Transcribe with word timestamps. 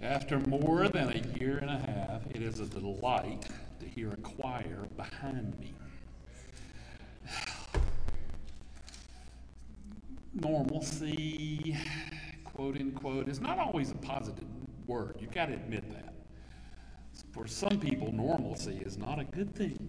After 0.00 0.38
more 0.38 0.88
than 0.88 1.08
a 1.08 1.38
year 1.40 1.58
and 1.58 1.70
a 1.70 1.78
half, 1.78 2.22
it 2.30 2.40
is 2.40 2.60
a 2.60 2.66
delight 2.66 3.46
to 3.80 3.86
hear 3.86 4.10
a 4.10 4.16
choir 4.18 4.86
behind 4.96 5.58
me. 5.58 5.74
Normalcy, 10.34 11.76
quote 12.44 12.76
unquote, 12.76 13.28
is 13.28 13.40
not 13.40 13.58
always 13.58 13.90
a 13.90 13.96
positive 13.96 14.46
word. 14.86 15.16
You've 15.18 15.32
got 15.32 15.46
to 15.46 15.54
admit 15.54 15.90
that. 15.90 16.14
For 17.32 17.48
some 17.48 17.80
people, 17.80 18.12
normalcy 18.12 18.80
is 18.84 18.98
not 18.98 19.18
a 19.18 19.24
good 19.24 19.52
thing. 19.54 19.88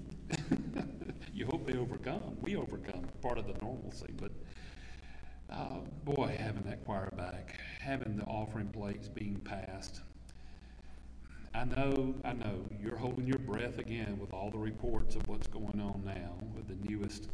you 1.34 1.46
hope 1.46 1.68
they 1.68 1.78
overcome. 1.78 2.36
We 2.42 2.56
overcome 2.56 3.06
part 3.22 3.38
of 3.38 3.46
the 3.46 3.54
normalcy, 3.62 4.10
but 4.18 4.32
uh, 5.52 5.80
boy, 6.04 6.36
having 6.40 6.64
that 6.64 6.84
choir 6.86 7.12
back, 7.16 7.60
having 7.90 8.16
the 8.16 8.26
offering 8.26 8.68
plates 8.68 9.08
being 9.08 9.36
passed. 9.44 10.02
I 11.56 11.64
know, 11.66 12.14
I 12.24 12.34
know, 12.34 12.64
you're 12.80 12.96
holding 12.96 13.26
your 13.26 13.40
breath 13.40 13.80
again 13.80 14.20
with 14.22 14.32
all 14.32 14.52
the 14.52 14.60
reports 14.60 15.16
of 15.16 15.28
what's 15.28 15.48
going 15.48 15.82
on 15.82 16.04
now 16.06 16.36
with 16.56 16.68
the 16.68 16.88
newest 16.88 17.30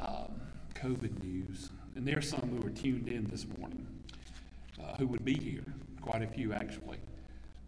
um, 0.00 0.40
COVID 0.74 1.22
news. 1.22 1.70
And 1.94 2.06
there 2.06 2.18
are 2.18 2.22
some 2.22 2.58
who 2.60 2.66
are 2.66 2.70
tuned 2.70 3.06
in 3.06 3.24
this 3.26 3.46
morning 3.56 3.86
uh, 4.82 4.96
who 4.96 5.06
would 5.06 5.24
be 5.24 5.34
here, 5.34 5.64
quite 6.00 6.22
a 6.22 6.26
few 6.26 6.52
actually, 6.52 6.98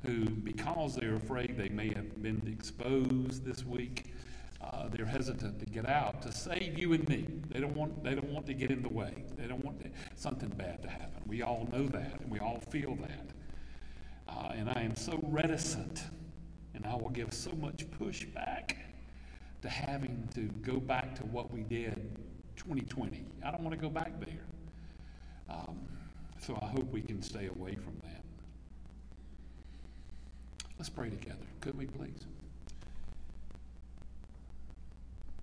who, 0.04 0.24
because 0.24 0.96
they're 0.96 1.14
afraid 1.14 1.56
they 1.56 1.68
may 1.68 1.94
have 1.94 2.20
been 2.20 2.42
exposed 2.52 3.44
this 3.44 3.64
week, 3.64 4.12
uh, 4.60 4.88
they're 4.88 5.06
hesitant 5.06 5.60
to 5.60 5.66
get 5.66 5.88
out 5.88 6.20
to 6.22 6.32
save 6.32 6.78
you 6.78 6.92
and 6.92 7.08
me. 7.08 7.26
They 7.50 7.60
don't 7.60 7.76
want 7.76 8.02
they 8.02 8.14
don't 8.14 8.30
want 8.30 8.46
to 8.46 8.54
get 8.54 8.70
in 8.70 8.82
the 8.82 8.88
way. 8.88 9.24
They 9.36 9.46
don't 9.46 9.64
want 9.64 9.80
to, 9.82 9.90
something 10.16 10.48
bad 10.50 10.82
to 10.82 10.88
happen. 10.88 11.22
We 11.26 11.42
all 11.42 11.68
know 11.72 11.86
that, 11.86 12.20
and 12.20 12.30
we 12.30 12.40
all 12.40 12.60
feel 12.70 12.96
that. 12.96 13.30
Uh, 14.28 14.52
and 14.54 14.68
I 14.68 14.82
am 14.82 14.96
so 14.96 15.18
reticent, 15.22 16.02
and 16.74 16.84
I 16.84 16.94
will 16.94 17.10
give 17.10 17.32
so 17.32 17.52
much 17.52 17.86
pushback 17.98 18.74
to 19.62 19.68
having 19.68 20.28
to 20.34 20.42
go 20.62 20.78
back 20.78 21.14
to 21.16 21.22
what 21.26 21.52
we 21.52 21.62
did 21.62 21.94
2020. 22.56 23.24
I 23.44 23.50
don't 23.50 23.62
want 23.62 23.74
to 23.74 23.80
go 23.80 23.88
back 23.88 24.20
there. 24.20 24.44
Um, 25.48 25.78
so 26.40 26.58
I 26.60 26.66
hope 26.66 26.90
we 26.92 27.00
can 27.00 27.22
stay 27.22 27.46
away 27.46 27.74
from 27.74 27.94
that. 28.04 28.22
Let's 30.78 30.88
pray 30.88 31.10
together, 31.10 31.46
could 31.60 31.76
we 31.76 31.86
please? 31.86 32.26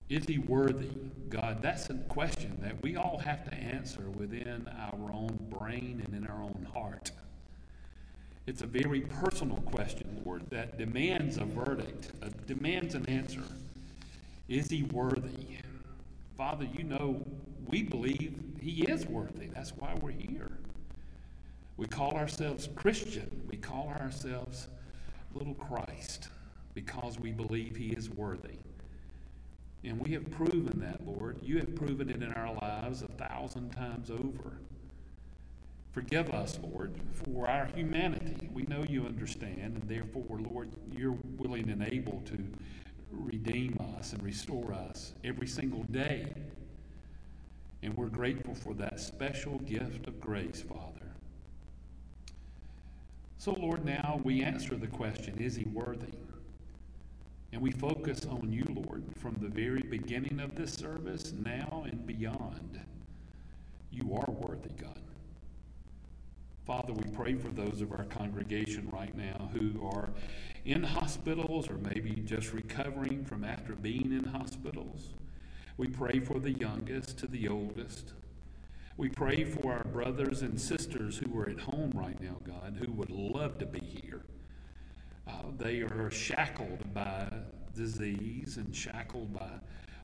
Is 0.08 0.26
he 0.26 0.38
worthy, 0.38 0.90
God? 1.30 1.62
That's 1.62 1.90
a 1.90 1.96
question 1.96 2.60
that 2.62 2.82
we 2.84 2.96
all 2.96 3.18
have 3.18 3.44
to 3.50 3.54
answer 3.56 4.10
within 4.12 4.70
our 4.78 5.12
own 5.12 5.38
brain 5.50 6.04
and 6.06 6.14
in 6.14 6.30
our 6.30 6.44
own 6.44 6.68
heart. 6.74 7.12
It's 8.46 8.62
a 8.62 8.68
very 8.68 9.02
personal 9.02 9.58
question, 9.58 10.22
Lord, 10.24 10.48
that 10.52 10.78
demands 10.78 11.38
a 11.38 11.46
verdict, 11.46 12.12
uh, 12.22 12.30
demands 12.46 12.94
an 12.94 13.10
answer. 13.10 13.42
Is 14.48 14.70
he 14.70 14.84
worthy? 14.84 15.58
Father, 16.38 16.68
you 16.72 16.84
know 16.84 17.26
we 17.68 17.82
believe 17.82 18.40
he 18.62 18.84
is 18.84 19.08
worthy. 19.08 19.48
That's 19.48 19.72
why 19.72 19.96
we're 20.00 20.12
here. 20.12 20.52
We 21.78 21.88
call 21.88 22.12
ourselves 22.16 22.70
Christian. 22.76 23.48
We 23.50 23.58
call 23.58 23.92
ourselves 24.00 24.68
little 25.34 25.56
Christ 25.56 26.30
because 26.76 27.20
we 27.20 27.32
believe 27.32 27.76
he 27.76 27.90
is 27.90 28.12
worthy. 28.12 28.58
And 29.86 30.02
we 30.02 30.14
have 30.14 30.30
proven 30.32 30.80
that, 30.80 31.06
Lord. 31.06 31.38
You 31.44 31.60
have 31.60 31.76
proven 31.76 32.10
it 32.10 32.24
in 32.24 32.34
our 32.34 32.54
lives 32.56 33.04
a 33.04 33.08
thousand 33.08 33.70
times 33.70 34.10
over. 34.10 34.58
Forgive 35.92 36.32
us, 36.32 36.60
Lord, 36.62 36.92
for 37.14 37.48
our 37.48 37.68
humanity. 37.68 38.50
We 38.52 38.64
know 38.64 38.84
you 38.84 39.06
understand, 39.06 39.60
and 39.62 39.84
therefore, 39.88 40.40
Lord, 40.40 40.70
you're 40.92 41.18
willing 41.38 41.70
and 41.70 41.84
able 41.84 42.22
to 42.26 42.38
redeem 43.12 43.78
us 43.98 44.12
and 44.12 44.22
restore 44.24 44.74
us 44.74 45.14
every 45.24 45.48
single 45.48 45.84
day. 45.84 46.34
And 47.84 47.96
we're 47.96 48.08
grateful 48.08 48.56
for 48.56 48.74
that 48.74 49.00
special 49.00 49.60
gift 49.60 50.08
of 50.08 50.20
grace, 50.20 50.62
Father. 50.68 51.06
So, 53.38 53.54
Lord, 53.54 53.86
now 53.86 54.20
we 54.24 54.42
answer 54.42 54.76
the 54.76 54.88
question 54.88 55.38
is 55.38 55.56
he 55.56 55.66
worthy? 55.66 56.25
And 57.52 57.62
we 57.62 57.72
focus 57.72 58.26
on 58.26 58.52
you, 58.52 58.66
Lord, 58.70 59.04
from 59.18 59.36
the 59.40 59.48
very 59.48 59.82
beginning 59.82 60.40
of 60.40 60.56
this 60.56 60.74
service, 60.74 61.34
now 61.44 61.86
and 61.90 62.06
beyond. 62.06 62.80
You 63.92 64.14
are 64.16 64.32
worthy, 64.32 64.72
God. 64.82 65.00
Father, 66.66 66.94
we 66.94 67.04
pray 67.12 67.36
for 67.36 67.50
those 67.50 67.82
of 67.82 67.92
our 67.92 68.06
congregation 68.06 68.90
right 68.92 69.16
now 69.16 69.50
who 69.54 69.88
are 69.88 70.10
in 70.66 70.82
hospitals 70.82 71.70
or 71.70 71.76
maybe 71.76 72.12
just 72.26 72.54
recovering 72.54 73.24
from 73.24 73.44
after 73.44 73.74
being 73.74 74.12
in 74.12 74.24
hospitals. 74.24 75.10
We 75.78 75.88
pray 75.88 76.20
for 76.20 76.40
the 76.40 76.52
youngest 76.52 77.20
to 77.20 77.28
the 77.28 77.48
oldest. 77.48 78.14
We 78.98 79.10
pray 79.10 79.44
for 79.44 79.74
our 79.74 79.84
brothers 79.84 80.42
and 80.42 80.60
sisters 80.60 81.18
who 81.20 81.38
are 81.40 81.50
at 81.50 81.60
home 81.60 81.92
right 81.94 82.20
now, 82.20 82.38
God, 82.44 82.78
who 82.80 82.92
would 82.94 83.12
love 83.12 83.60
to 83.60 83.66
be 83.66 83.80
here. 83.80 84.24
Uh, 85.28 85.32
they 85.58 85.82
are 85.82 86.10
shackled 86.12 86.94
by 86.94 87.28
disease 87.76 88.58
and 88.58 88.76
shackled 88.76 89.34
by 89.34 89.50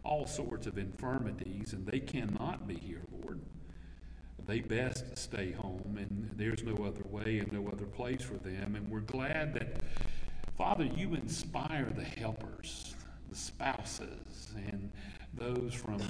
all 0.04 0.26
sorts 0.26 0.68
of 0.68 0.78
infirmities, 0.78 1.74
and 1.74 1.86
they 1.86 2.00
cannot 2.00 2.68
be 2.68 2.76
here, 2.76 3.04
Lord. 3.24 3.40
They 4.48 4.59
best 4.59 5.18
stay 5.18 5.52
home, 5.52 5.98
and 6.00 6.32
there's 6.36 6.64
no 6.64 6.84
other 6.84 7.04
way 7.09 7.40
and 7.40 7.52
no 7.52 7.68
other 7.70 7.86
place 7.86 8.22
for 8.22 8.36
them. 8.36 8.76
And 8.76 8.90
we're 8.90 9.02
glad 9.02 9.54
that, 9.54 9.82
Father, 10.58 10.86
you 10.86 11.14
inspire 11.14 11.92
the 11.96 12.03
helpers, 12.03 12.96
the 13.30 13.36
spouses, 13.36 14.53
and 14.56 14.92
those 15.34 15.74
from 15.74 16.02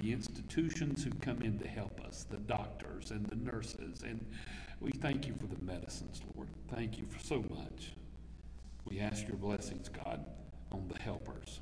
the 0.00 0.12
institutions 0.12 1.02
who 1.02 1.10
come 1.20 1.42
in 1.42 1.58
to 1.58 1.66
help 1.66 2.00
us, 2.06 2.26
the 2.30 2.36
doctors 2.36 3.10
and 3.10 3.26
the 3.26 3.36
nurses. 3.36 4.02
And 4.02 4.24
we 4.80 4.92
thank 4.92 5.26
you 5.26 5.34
for 5.34 5.46
the 5.46 5.60
medicines, 5.64 6.20
Lord. 6.36 6.48
Thank 6.68 6.98
you 6.98 7.06
for 7.06 7.18
so 7.24 7.42
much. 7.50 7.92
We 8.88 9.00
ask 9.00 9.26
your 9.28 9.36
blessings, 9.36 9.88
God, 9.88 10.24
on 10.72 10.88
the 10.88 11.00
helpers. 11.02 11.60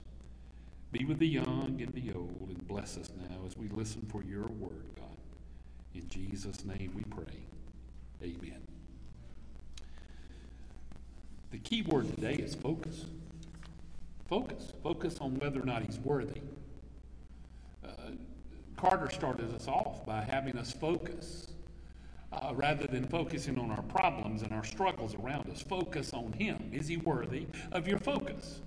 Be 0.93 1.05
with 1.05 1.19
the 1.19 1.27
young 1.27 1.77
and 1.81 1.93
the 1.93 2.13
old, 2.15 2.47
and 2.49 2.67
bless 2.69 2.97
us 2.97 3.11
now 3.29 3.45
as 3.47 3.57
we 3.57 3.69
listen 3.69 4.07
for 4.09 4.23
your 4.23 4.47
word, 4.47 4.87
God. 4.97 5.17
In 5.95 6.09
Jesus' 6.09 6.65
name 6.65 6.93
we 6.95 7.03
pray. 7.05 7.47
Amen. 8.23 8.63
The 11.51 11.59
key 11.59 11.83
word 11.83 12.15
today 12.15 12.35
is 12.35 12.55
focus. 12.55 13.07
Focus. 14.29 14.73
Focus 14.83 15.19
on 15.21 15.39
whether 15.39 15.61
or 15.61 15.65
not 15.65 15.83
he's 15.83 15.99
worthy. 15.99 16.41
Uh, 17.85 18.13
Carter 18.77 19.11
started 19.11 19.55
us 19.55 19.67
off 19.67 20.05
by 20.07 20.23
having 20.23 20.57
us 20.59 20.73
focus 20.73 21.49
uh, 22.37 22.53
rather 22.55 22.87
than 22.87 23.07
focusing 23.07 23.59
on 23.59 23.71
our 23.71 23.83
problems 23.83 24.43
and 24.43 24.53
our 24.53 24.65
struggles 24.65 25.15
around 25.15 25.49
us. 25.51 25.63
Focus 25.63 26.13
on 26.13 26.33
Him. 26.33 26.71
Is 26.73 26.89
He 26.89 26.97
worthy 26.97 27.47
of 27.73 27.89
your 27.89 27.99
focus? 27.99 28.61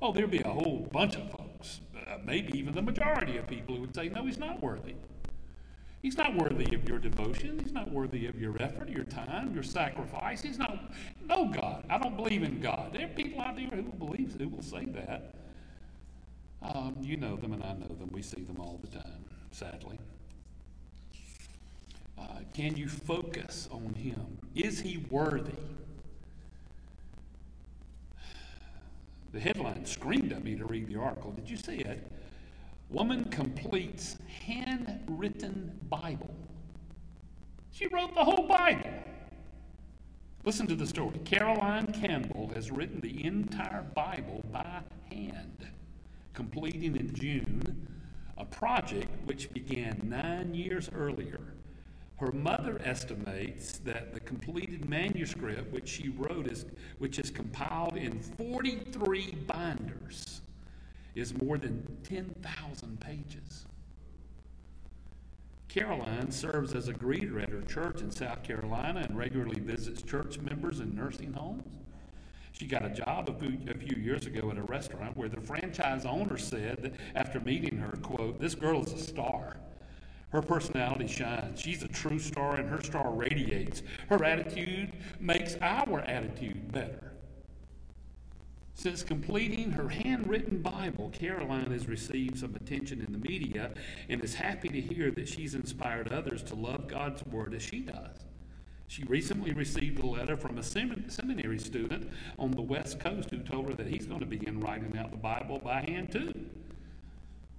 Oh, 0.00 0.12
there'd 0.12 0.30
be 0.30 0.40
a 0.40 0.48
whole 0.48 0.88
bunch 0.92 1.16
of 1.16 1.30
folks, 1.30 1.80
uh, 2.06 2.18
maybe 2.24 2.56
even 2.56 2.74
the 2.74 2.82
majority 2.82 3.36
of 3.36 3.46
people 3.48 3.74
who 3.74 3.80
would 3.82 3.94
say, 3.94 4.08
no, 4.08 4.24
He's 4.24 4.38
not 4.38 4.62
worthy. 4.62 4.94
He's 6.00 6.16
not 6.16 6.36
worthy 6.36 6.74
of 6.76 6.88
your 6.88 6.98
devotion. 6.98 7.58
He's 7.58 7.72
not 7.72 7.90
worthy 7.90 8.26
of 8.26 8.40
your 8.40 8.60
effort, 8.62 8.88
your 8.88 9.02
time, 9.02 9.52
your 9.52 9.64
sacrifice. 9.64 10.40
He's 10.40 10.58
not. 10.58 10.92
No, 11.26 11.46
God. 11.46 11.84
I 11.90 11.98
don't 11.98 12.16
believe 12.16 12.44
in 12.44 12.60
God. 12.60 12.92
There 12.92 13.04
are 13.04 13.08
people 13.08 13.40
out 13.40 13.56
there 13.56 13.66
who 13.66 13.82
believe 13.82 14.36
who 14.38 14.48
will 14.48 14.62
say 14.62 14.84
that. 14.84 15.34
Um, 16.62 16.96
you 17.00 17.16
know 17.16 17.36
them, 17.36 17.52
and 17.52 17.64
I 17.64 17.72
know 17.72 17.88
them. 17.88 18.10
We 18.12 18.22
see 18.22 18.42
them 18.42 18.60
all 18.60 18.78
the 18.80 18.96
time, 18.96 19.24
sadly. 19.50 19.98
Uh, 22.18 22.40
can 22.54 22.76
you 22.76 22.88
focus 22.88 23.68
on 23.70 23.94
him? 23.94 24.38
Is 24.54 24.80
he 24.80 24.98
worthy? 25.10 25.52
The 29.32 29.40
headline 29.40 29.84
screamed 29.84 30.32
at 30.32 30.42
me 30.42 30.56
to 30.56 30.64
read 30.64 30.88
the 30.88 30.98
article. 30.98 31.32
Did 31.32 31.48
you 31.48 31.56
see 31.56 31.76
it? 31.76 32.10
Woman 32.90 33.24
completes 33.24 34.16
handwritten 34.46 35.78
Bible. 35.90 36.34
She 37.70 37.86
wrote 37.86 38.14
the 38.14 38.24
whole 38.24 38.48
Bible. 38.48 38.90
Listen 40.44 40.66
to 40.66 40.74
the 40.74 40.86
story. 40.86 41.18
Caroline 41.24 41.92
Campbell 41.92 42.50
has 42.54 42.70
written 42.70 43.00
the 43.00 43.24
entire 43.24 43.82
Bible 43.94 44.42
by 44.50 44.80
hand, 45.10 45.68
completing 46.32 46.96
in 46.96 47.14
June 47.14 47.86
a 48.38 48.44
project 48.44 49.08
which 49.26 49.52
began 49.52 50.00
nine 50.04 50.54
years 50.54 50.88
earlier 50.94 51.40
her 52.18 52.32
mother 52.32 52.80
estimates 52.84 53.78
that 53.78 54.12
the 54.12 54.20
completed 54.20 54.88
manuscript, 54.88 55.72
which 55.72 55.88
she 55.88 56.08
wrote, 56.10 56.50
is, 56.50 56.66
which 56.98 57.18
is 57.18 57.30
compiled 57.30 57.96
in 57.96 58.20
43 58.20 59.36
binders, 59.46 60.40
is 61.14 61.32
more 61.40 61.58
than 61.58 61.84
10,000 62.02 63.00
pages. 63.00 63.66
Caroline 65.68 66.30
serves 66.32 66.74
as 66.74 66.88
a 66.88 66.94
greeter 66.94 67.40
at 67.42 67.50
her 67.50 67.62
church 67.62 68.00
in 68.00 68.10
South 68.10 68.42
Carolina 68.42 69.00
and 69.00 69.16
regularly 69.16 69.60
visits 69.60 70.02
church 70.02 70.38
members 70.40 70.80
in 70.80 70.96
nursing 70.96 71.32
homes. 71.32 71.62
She 72.52 72.66
got 72.66 72.84
a 72.84 72.90
job 72.90 73.28
a 73.28 73.34
few, 73.34 73.58
a 73.70 73.74
few 73.74 74.02
years 74.02 74.26
ago 74.26 74.50
at 74.50 74.58
a 74.58 74.62
restaurant 74.62 75.16
where 75.16 75.28
the 75.28 75.40
franchise 75.40 76.04
owner 76.04 76.38
said 76.38 76.78
that 76.82 76.94
after 77.14 77.38
meeting 77.38 77.78
her, 77.78 77.96
quote, 78.02 78.40
this 78.40 78.56
girl 78.56 78.82
is 78.84 78.92
a 78.92 78.98
star. 78.98 79.58
Her 80.30 80.42
personality 80.42 81.06
shines. 81.06 81.60
She's 81.60 81.82
a 81.82 81.88
true 81.88 82.18
star, 82.18 82.56
and 82.56 82.68
her 82.68 82.82
star 82.82 83.12
radiates. 83.12 83.82
Her 84.08 84.22
attitude 84.24 84.92
makes 85.20 85.56
our 85.62 86.00
attitude 86.00 86.70
better. 86.70 87.12
Since 88.74 89.02
completing 89.02 89.72
her 89.72 89.88
handwritten 89.88 90.62
Bible, 90.62 91.10
Caroline 91.12 91.72
has 91.72 91.88
received 91.88 92.38
some 92.38 92.54
attention 92.54 93.00
in 93.00 93.12
the 93.12 93.18
media 93.18 93.72
and 94.08 94.22
is 94.22 94.34
happy 94.34 94.68
to 94.68 94.80
hear 94.80 95.10
that 95.10 95.28
she's 95.28 95.54
inspired 95.56 96.12
others 96.12 96.44
to 96.44 96.54
love 96.54 96.86
God's 96.86 97.24
Word 97.26 97.54
as 97.54 97.62
she 97.62 97.80
does. 97.80 98.24
She 98.86 99.02
recently 99.04 99.52
received 99.52 99.98
a 99.98 100.06
letter 100.06 100.36
from 100.36 100.58
a 100.58 100.62
seminary 100.62 101.58
student 101.58 102.08
on 102.38 102.52
the 102.52 102.62
West 102.62 103.00
Coast 103.00 103.30
who 103.30 103.38
told 103.38 103.68
her 103.68 103.74
that 103.74 103.88
he's 103.88 104.06
going 104.06 104.20
to 104.20 104.26
begin 104.26 104.60
writing 104.60 104.96
out 104.96 105.10
the 105.10 105.16
Bible 105.16 105.58
by 105.58 105.80
hand 105.80 106.12
too. 106.12 106.32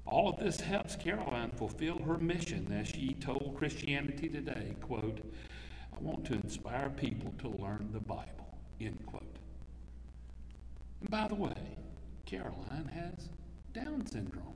All 0.10 0.30
of 0.30 0.40
this 0.40 0.60
helps 0.60 0.96
Caroline 0.96 1.52
fulfill 1.52 2.00
her 2.00 2.18
mission 2.18 2.72
as 2.74 2.88
she 2.88 3.14
told 3.14 3.56
Christianity 3.56 4.28
Today, 4.28 4.76
quote, 4.82 5.20
I 5.96 6.00
want 6.02 6.26
to 6.26 6.34
inspire 6.34 6.90
people 6.90 7.32
to 7.38 7.50
learn 7.50 7.90
the 7.94 8.00
Bible, 8.00 8.58
end 8.82 9.06
quote. 9.06 9.36
And 11.02 11.12
by 11.12 11.28
the 11.28 11.36
way, 11.36 11.78
Caroline 12.26 12.90
has 12.92 13.30
Down 13.72 14.04
syndrome. 14.08 14.56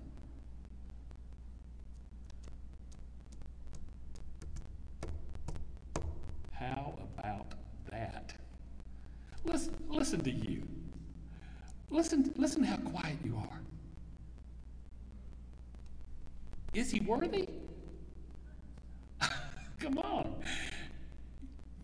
How 6.52 6.96
about 7.16 7.54
that? 7.92 8.34
Listen, 9.46 9.76
listen 9.88 10.22
to 10.22 10.32
you. 10.32 10.68
Listen, 11.92 12.34
listen 12.38 12.64
how 12.64 12.78
quiet 12.78 13.18
you 13.24 13.36
are. 13.36 13.60
Is 16.74 16.92
he 16.92 17.00
worthy? 17.02 17.48
Come 19.80 19.98
on. 20.00 20.36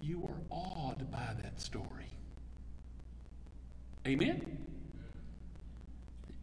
You 0.02 0.24
are 0.24 0.42
awed 0.50 1.12
by 1.12 1.36
that 1.42 1.62
story. 1.62 2.08
Amen? 4.08 4.58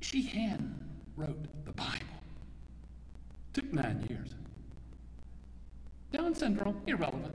She 0.00 0.22
hand 0.22 0.78
wrote 1.16 1.64
the 1.64 1.72
Bible. 1.72 1.98
Took 3.54 3.72
nine 3.72 4.06
years. 4.08 4.34
Down 6.12 6.34
syndrome, 6.34 6.80
irrelevant. 6.86 7.34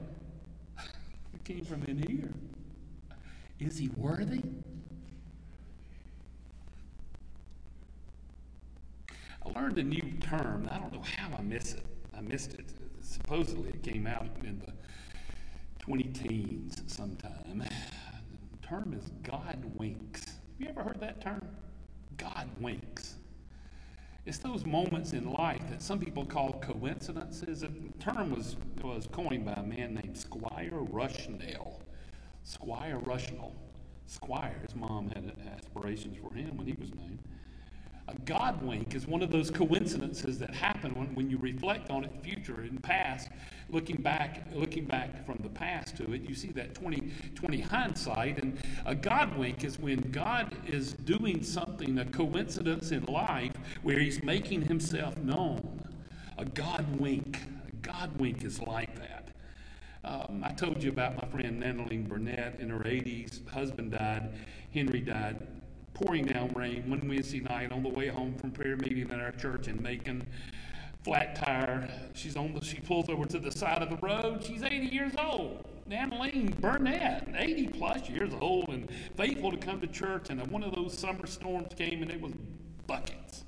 it 1.34 1.44
came 1.44 1.64
from 1.64 1.82
in 1.84 1.98
here. 1.98 2.32
Is 3.60 3.76
he 3.76 3.88
worthy? 3.96 4.42
Learned 9.54 9.78
a 9.78 9.82
new 9.82 10.12
term. 10.20 10.68
I 10.70 10.78
don't 10.78 10.92
know 10.92 11.02
how 11.02 11.36
I 11.36 11.42
missed 11.42 11.76
it. 11.76 11.86
I 12.16 12.20
missed 12.20 12.54
it. 12.54 12.70
Supposedly 13.02 13.70
it 13.70 13.82
came 13.82 14.06
out 14.06 14.28
in 14.44 14.62
the 14.64 14.72
20 15.80 16.04
teens 16.04 16.82
sometime 16.86 17.58
The 17.58 18.66
term 18.66 18.94
is 18.98 19.10
God 19.22 19.62
winks. 19.76 20.24
Have 20.24 20.36
you 20.60 20.68
ever 20.68 20.82
heard 20.82 21.00
that 21.00 21.20
term? 21.20 21.46
God 22.16 22.48
winks. 22.60 23.16
It's 24.24 24.38
those 24.38 24.64
moments 24.64 25.12
in 25.12 25.32
life 25.32 25.62
that 25.68 25.82
some 25.82 25.98
people 25.98 26.24
call 26.24 26.60
coincidences. 26.60 27.60
The 27.60 27.70
term 27.98 28.30
was, 28.30 28.56
was 28.80 29.08
coined 29.10 29.44
by 29.44 29.54
a 29.54 29.62
man 29.62 29.94
named 29.94 30.16
Squire 30.16 30.70
Rushnell. 30.70 31.80
Squire 32.44 33.00
Rushnell. 33.00 33.52
Squire, 34.06 34.60
his 34.62 34.76
mom 34.76 35.08
had 35.08 35.32
aspirations 35.56 36.16
for 36.16 36.32
him 36.34 36.56
when 36.56 36.66
he 36.66 36.74
was 36.74 36.94
named. 36.94 37.18
A 38.08 38.14
God 38.24 38.60
wink 38.62 38.94
is 38.94 39.06
one 39.06 39.22
of 39.22 39.30
those 39.30 39.50
coincidences 39.50 40.38
that 40.40 40.52
happen 40.52 40.92
when, 40.94 41.14
when 41.14 41.30
you 41.30 41.38
reflect 41.38 41.88
on 41.88 42.04
it 42.04 42.12
future 42.22 42.62
and 42.62 42.82
past, 42.82 43.28
looking 43.70 43.96
back, 43.96 44.48
looking 44.52 44.84
back 44.84 45.24
from 45.24 45.38
the 45.42 45.48
past 45.48 45.96
to 45.98 46.12
it, 46.12 46.22
you 46.22 46.34
see 46.34 46.48
that 46.48 46.74
20, 46.74 47.12
20 47.34 47.60
hindsight. 47.60 48.42
And 48.42 48.58
a 48.86 48.94
God 48.94 49.36
wink 49.38 49.62
is 49.62 49.78
when 49.78 50.00
God 50.10 50.54
is 50.66 50.94
doing 50.94 51.44
something, 51.44 51.98
a 51.98 52.04
coincidence 52.04 52.90
in 52.90 53.04
life 53.04 53.52
where 53.82 54.00
he's 54.00 54.22
making 54.22 54.62
himself 54.62 55.16
known. 55.18 55.80
A 56.38 56.44
God 56.44 56.84
wink. 56.98 57.38
A 57.68 57.76
God 57.86 58.18
wink 58.18 58.44
is 58.44 58.60
like 58.60 58.94
that. 58.96 59.28
Um, 60.04 60.42
I 60.44 60.50
told 60.50 60.82
you 60.82 60.90
about 60.90 61.16
my 61.16 61.28
friend 61.28 61.62
Nanaline 61.62 62.08
Burnett 62.08 62.58
in 62.58 62.70
her 62.70 62.80
80s. 62.80 63.48
Husband 63.48 63.92
died. 63.92 64.30
Henry 64.72 65.00
died 65.00 65.46
pouring 66.02 66.24
down 66.24 66.50
rain 66.54 66.88
one 66.88 67.06
Wednesday 67.08 67.40
night 67.40 67.72
on 67.72 67.82
the 67.82 67.88
way 67.88 68.08
home 68.08 68.34
from 68.34 68.50
prayer 68.50 68.76
meeting 68.76 69.10
at 69.10 69.20
our 69.20 69.32
church 69.32 69.68
in 69.68 69.80
Macon. 69.82 70.26
Flat 71.04 71.34
tire. 71.34 71.88
She's 72.14 72.36
on 72.36 72.54
the, 72.54 72.64
she 72.64 72.78
pulls 72.80 73.08
over 73.08 73.24
to 73.26 73.38
the 73.38 73.50
side 73.50 73.82
of 73.82 73.90
the 73.90 73.96
road. 73.96 74.42
She's 74.44 74.62
80 74.62 74.86
years 74.86 75.12
old. 75.18 75.64
Nanaline 75.88 76.58
Burnett, 76.60 77.28
80 77.36 77.68
plus 77.68 78.08
years 78.08 78.32
old 78.40 78.68
and 78.68 78.88
faithful 79.16 79.50
to 79.50 79.56
come 79.56 79.80
to 79.80 79.86
church. 79.86 80.30
And 80.30 80.44
one 80.48 80.62
of 80.62 80.74
those 80.74 80.96
summer 80.96 81.26
storms 81.26 81.74
came 81.74 82.02
and 82.02 82.10
it 82.10 82.20
was 82.20 82.32
buckets. 82.86 83.44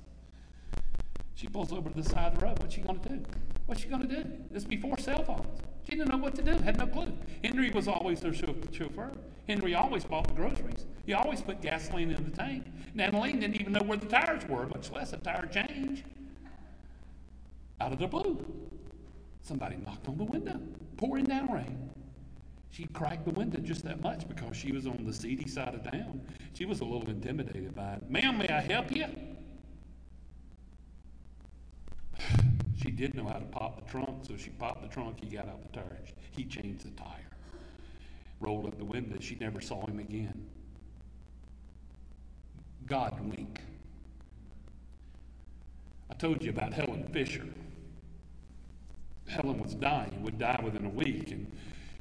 She 1.35 1.47
pulls 1.47 1.71
over 1.71 1.89
to 1.89 2.01
the 2.01 2.07
side 2.07 2.33
of 2.33 2.39
the 2.39 2.45
road. 2.45 2.59
What's 2.59 2.75
she 2.75 2.81
going 2.81 2.99
to 2.99 3.09
do? 3.09 3.23
What's 3.65 3.81
she 3.81 3.87
going 3.87 4.07
to 4.07 4.23
do? 4.23 4.29
This 4.51 4.63
before 4.63 4.97
cell 4.97 5.23
phones. 5.23 5.61
She 5.89 5.95
didn't 5.95 6.09
know 6.09 6.17
what 6.17 6.35
to 6.35 6.41
do, 6.41 6.51
had 6.51 6.77
no 6.77 6.87
clue. 6.87 7.11
Henry 7.43 7.69
was 7.69 7.87
always 7.87 8.19
their 8.19 8.33
chauffeur. 8.33 9.11
Henry 9.47 9.75
always 9.75 10.03
bought 10.03 10.27
the 10.27 10.33
groceries. 10.33 10.85
He 11.05 11.13
always 11.13 11.41
put 11.41 11.61
gasoline 11.61 12.11
in 12.11 12.23
the 12.23 12.31
tank. 12.35 12.65
Natalie 12.93 13.33
didn't 13.33 13.59
even 13.59 13.73
know 13.73 13.83
where 13.83 13.97
the 13.97 14.07
tires 14.07 14.47
were, 14.47 14.65
much 14.67 14.91
less 14.91 15.13
a 15.13 15.17
tire 15.17 15.45
change. 15.45 16.03
Out 17.79 17.93
of 17.93 17.99
the 17.99 18.07
blue, 18.07 18.43
somebody 19.41 19.75
knocked 19.85 20.07
on 20.07 20.17
the 20.17 20.23
window, 20.23 20.59
pouring 20.97 21.25
down 21.25 21.51
rain. 21.51 21.89
She 22.71 22.85
cracked 22.87 23.25
the 23.25 23.31
window 23.31 23.59
just 23.59 23.83
that 23.85 24.01
much 24.01 24.27
because 24.27 24.57
she 24.57 24.71
was 24.71 24.87
on 24.87 25.05
the 25.05 25.13
seedy 25.13 25.47
side 25.47 25.75
of 25.75 25.83
town. 25.83 26.21
She 26.53 26.65
was 26.65 26.81
a 26.81 26.85
little 26.85 27.09
intimidated 27.09 27.75
by 27.75 27.93
it. 27.93 28.09
Ma'am, 28.09 28.37
may 28.37 28.49
I 28.49 28.61
help 28.61 28.93
you? 28.95 29.05
She 32.77 32.91
did 32.91 33.15
know 33.15 33.25
how 33.25 33.39
to 33.39 33.45
pop 33.45 33.83
the 33.83 33.89
trunk, 33.89 34.25
so 34.27 34.37
she 34.37 34.51
popped 34.51 34.83
the 34.83 34.87
trunk. 34.87 35.19
He 35.19 35.27
got 35.27 35.47
out 35.47 35.63
the 35.63 35.79
tire. 35.79 35.97
He 36.31 36.43
changed 36.43 36.85
the 36.85 36.91
tire. 36.91 37.34
Rolled 38.45 38.67
up 38.67 38.77
the 38.77 38.85
window. 38.85 39.17
She 39.19 39.35
never 39.41 39.59
saw 39.59 39.87
him 39.87 39.97
again. 39.97 40.45
God 42.85 43.19
wink. 43.21 43.59
I 46.11 46.13
told 46.13 46.43
you 46.43 46.51
about 46.51 46.71
Helen 46.71 47.07
Fisher. 47.11 47.47
Helen 49.27 49.57
was 49.57 49.73
dying, 49.73 50.21
would 50.21 50.37
die 50.37 50.61
within 50.63 50.85
a 50.85 50.89
week, 50.89 51.31
and 51.31 51.51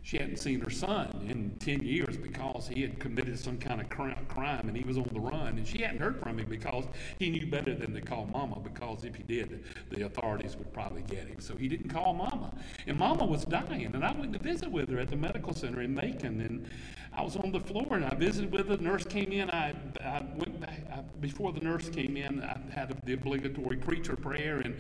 she 0.05 0.19
hadn't 0.19 0.37
seen 0.37 0.61
her 0.61 0.69
son 0.69 1.27
in 1.31 1.57
10 1.61 1.83
years 1.83 2.19
because 2.19 2.69
he 2.69 2.83
had 2.83 3.01
committed 3.01 3.39
some 3.39 3.57
kind 3.57 3.81
of 3.81 3.89
crime 3.89 4.69
and 4.69 4.77
he 4.77 4.85
was 4.85 4.99
on 4.99 5.09
the 5.15 5.19
run. 5.19 5.57
And 5.57 5.67
she 5.67 5.79
hadn't 5.79 5.99
heard 5.99 6.21
from 6.21 6.39
him 6.39 6.47
because 6.47 6.85
he 7.19 7.31
knew 7.31 7.47
better 7.47 7.75
than 7.75 7.95
to 7.95 8.03
call 8.03 8.27
mama 8.27 8.61
because 8.61 9.05
if 9.05 9.15
he 9.15 9.23
did, 9.23 9.65
the 9.89 10.05
authorities 10.05 10.57
would 10.57 10.71
probably 10.75 11.01
get 11.05 11.27
him. 11.27 11.41
So 11.41 11.57
he 11.57 11.69
didn't 11.69 11.89
call 11.89 12.13
mama. 12.13 12.53
And 12.87 12.99
mama 12.99 13.25
was 13.25 13.47
dying. 13.47 13.95
And 13.95 14.05
I 14.05 14.13
went 14.13 14.35
to 14.35 14.39
visit 14.39 14.71
with 14.71 14.91
her 14.91 14.99
at 14.99 15.09
the 15.09 15.17
medical 15.17 15.55
center 15.55 15.81
in 15.81 15.95
Macon. 15.95 16.39
And 16.43 16.69
I 17.15 17.23
was 17.23 17.37
on 17.37 17.51
the 17.51 17.61
floor 17.61 17.97
and 17.97 18.05
I 18.05 18.15
visited 18.15 18.53
with 18.53 18.69
her. 18.69 18.77
The 18.77 18.83
nurse 18.83 19.07
came 19.07 19.33
in. 19.33 19.49
I, 19.49 19.73
I 20.05 20.23
went 20.37 20.61
back, 20.61 20.83
I, 20.93 21.01
before 21.23 21.51
the 21.55 21.61
nurse 21.61 21.89
came 21.89 22.19
in, 22.19 22.43
I 22.43 22.59
had 22.75 22.95
the 23.07 23.15
obligatory 23.15 23.79
preacher 23.79 24.17
prayer. 24.17 24.59
And 24.59 24.77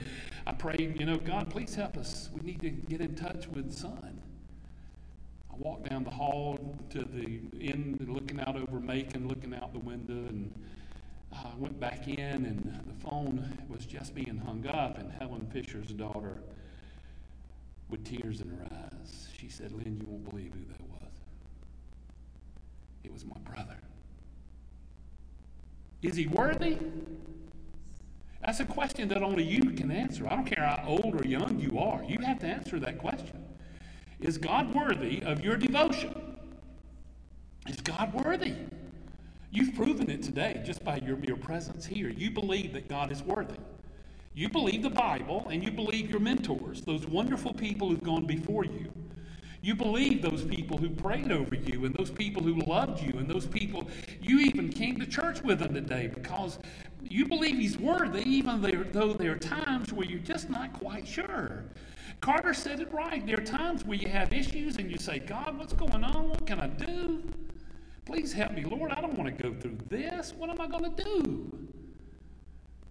I 0.46 0.52
prayed, 0.52 1.00
you 1.00 1.06
know, 1.06 1.16
God, 1.16 1.48
please 1.48 1.74
help 1.74 1.96
us. 1.96 2.28
We 2.34 2.42
need 2.42 2.60
to 2.60 2.68
get 2.68 3.00
in 3.00 3.14
touch 3.14 3.48
with 3.48 3.72
son. 3.72 4.20
I 5.54 5.56
walked 5.58 5.88
down 5.88 6.02
the 6.02 6.10
hall 6.10 6.58
to 6.90 7.04
the 7.04 7.40
end, 7.60 8.06
looking 8.08 8.40
out 8.40 8.56
over 8.56 8.80
Macon, 8.80 9.28
looking 9.28 9.54
out 9.54 9.72
the 9.72 9.78
window, 9.78 10.14
and 10.14 10.52
I 11.32 11.50
went 11.58 11.78
back 11.78 12.08
in, 12.08 12.18
and 12.18 12.82
the 12.86 13.08
phone 13.08 13.56
was 13.68 13.86
just 13.86 14.14
being 14.14 14.42
hung 14.44 14.66
up, 14.66 14.98
and 14.98 15.12
Helen 15.12 15.46
Fisher's 15.52 15.90
daughter, 15.90 16.38
with 17.88 18.04
tears 18.04 18.40
in 18.40 18.48
her 18.48 18.66
eyes, 18.72 19.28
she 19.38 19.48
said, 19.48 19.70
Len, 19.72 19.96
you 20.00 20.06
won't 20.08 20.28
believe 20.28 20.52
who 20.52 20.64
that 20.72 20.82
was. 20.88 21.12
It 23.04 23.12
was 23.12 23.24
my 23.24 23.38
brother. 23.48 23.78
Is 26.02 26.16
he 26.16 26.26
worthy? 26.26 26.78
That's 28.44 28.58
a 28.60 28.64
question 28.64 29.08
that 29.08 29.22
only 29.22 29.44
you 29.44 29.70
can 29.70 29.90
answer. 29.90 30.26
I 30.26 30.30
don't 30.30 30.46
care 30.46 30.64
how 30.64 30.84
old 30.86 31.20
or 31.20 31.26
young 31.26 31.60
you 31.60 31.78
are. 31.78 32.02
You 32.02 32.18
have 32.24 32.40
to 32.40 32.46
answer 32.46 32.80
that 32.80 32.98
question. 32.98 33.44
Is 34.24 34.38
God 34.38 34.74
worthy 34.74 35.22
of 35.22 35.44
your 35.44 35.54
devotion? 35.54 36.14
Is 37.68 37.76
God 37.82 38.14
worthy? 38.14 38.54
You've 39.50 39.74
proven 39.74 40.08
it 40.10 40.22
today 40.22 40.62
just 40.64 40.82
by 40.82 40.96
your 40.96 41.18
mere 41.18 41.36
presence 41.36 41.84
here. 41.84 42.08
You 42.08 42.30
believe 42.30 42.72
that 42.72 42.88
God 42.88 43.12
is 43.12 43.22
worthy. 43.22 43.58
You 44.34 44.48
believe 44.48 44.82
the 44.82 44.88
Bible 44.88 45.46
and 45.50 45.62
you 45.62 45.70
believe 45.70 46.10
your 46.10 46.20
mentors, 46.20 46.80
those 46.80 47.06
wonderful 47.06 47.52
people 47.52 47.90
who've 47.90 48.02
gone 48.02 48.24
before 48.24 48.64
you. 48.64 48.90
You 49.60 49.74
believe 49.74 50.22
those 50.22 50.42
people 50.42 50.78
who 50.78 50.88
prayed 50.88 51.30
over 51.30 51.54
you 51.54 51.84
and 51.84 51.94
those 51.94 52.10
people 52.10 52.42
who 52.42 52.54
loved 52.62 53.02
you 53.02 53.18
and 53.18 53.28
those 53.28 53.46
people 53.46 53.86
you 54.22 54.40
even 54.40 54.70
came 54.70 54.98
to 55.00 55.06
church 55.06 55.42
with 55.42 55.58
them 55.58 55.74
today 55.74 56.06
because 56.06 56.58
you 57.02 57.26
believe 57.26 57.56
he's 57.56 57.76
worthy, 57.76 58.22
even 58.26 58.62
though 58.90 59.12
there 59.12 59.32
are 59.32 59.38
times 59.38 59.92
where 59.92 60.06
you're 60.06 60.18
just 60.20 60.48
not 60.48 60.72
quite 60.72 61.06
sure. 61.06 61.64
Carter 62.24 62.54
said 62.54 62.80
it 62.80 62.90
right. 62.90 63.26
There 63.26 63.36
are 63.36 63.44
times 63.44 63.84
where 63.84 63.98
you 63.98 64.08
have 64.08 64.32
issues 64.32 64.78
and 64.78 64.90
you 64.90 64.96
say, 64.96 65.18
God, 65.18 65.58
what's 65.58 65.74
going 65.74 66.02
on? 66.02 66.30
What 66.30 66.46
can 66.46 66.58
I 66.58 66.68
do? 66.68 67.22
Please 68.06 68.32
help 68.32 68.52
me, 68.52 68.64
Lord. 68.64 68.92
I 68.92 69.02
don't 69.02 69.12
want 69.18 69.36
to 69.36 69.42
go 69.42 69.52
through 69.52 69.76
this. 69.90 70.32
What 70.32 70.48
am 70.48 70.58
I 70.58 70.66
going 70.66 70.94
to 70.94 71.04
do? 71.04 71.68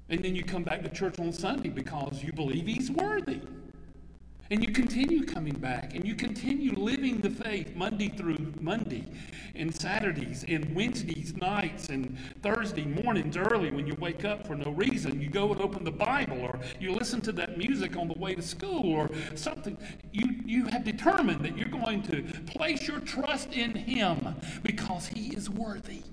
And 0.09 0.23
then 0.23 0.35
you 0.35 0.43
come 0.43 0.61
back 0.61 0.83
to 0.83 0.89
church 0.89 1.17
on 1.17 1.33
Sunday 1.33 1.69
because 1.69 2.23
you 2.23 2.31
believe 2.31 2.67
He's 2.67 2.91
worthy. 2.91 3.41
And 4.53 4.63
you 4.63 4.72
continue 4.72 5.25
coming 5.25 5.55
back 5.55 5.95
and 5.95 6.05
you 6.05 6.13
continue 6.13 6.75
living 6.75 7.17
the 7.22 7.31
faith 7.31 7.75
Monday 7.75 8.10
through 8.10 8.53
Monday 8.62 9.03
and 9.55 9.74
Saturdays 9.74 10.45
and 10.48 10.75
Wednesdays 10.75 11.36
nights 11.36 11.89
and 11.89 12.15
Thursday 12.43 12.86
mornings 12.86 13.36
early 13.36 13.72
when 13.72 13.88
you 13.88 13.95
wake 13.95 14.25
up 14.25 14.45
for 14.45 14.53
no 14.53 14.69
reason. 14.69 15.19
You 15.19 15.31
go 15.31 15.51
and 15.51 15.60
open 15.60 15.83
the 15.83 15.91
Bible 15.91 16.39
or 16.39 16.60
you 16.79 16.91
listen 16.91 17.19
to 17.22 17.31
that 17.31 17.57
music 17.57 17.98
on 17.98 18.07
the 18.07 18.13
way 18.13 18.36
to 18.36 18.43
school 18.43 18.93
or 18.93 19.10
something. 19.33 19.75
You, 20.12 20.36
you 20.45 20.65
have 20.67 20.83
determined 20.83 21.43
that 21.43 21.57
you're 21.57 21.67
going 21.69 22.03
to 22.03 22.22
place 22.45 22.88
your 22.88 23.00
trust 23.00 23.53
in 23.53 23.74
Him 23.74 24.36
because 24.62 25.07
He 25.07 25.29
is 25.29 25.50
worthy. 25.50 26.03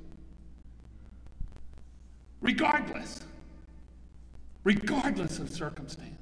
Regardless 2.40 3.20
regardless 4.64 5.38
of 5.38 5.50
circumstance. 5.50 6.19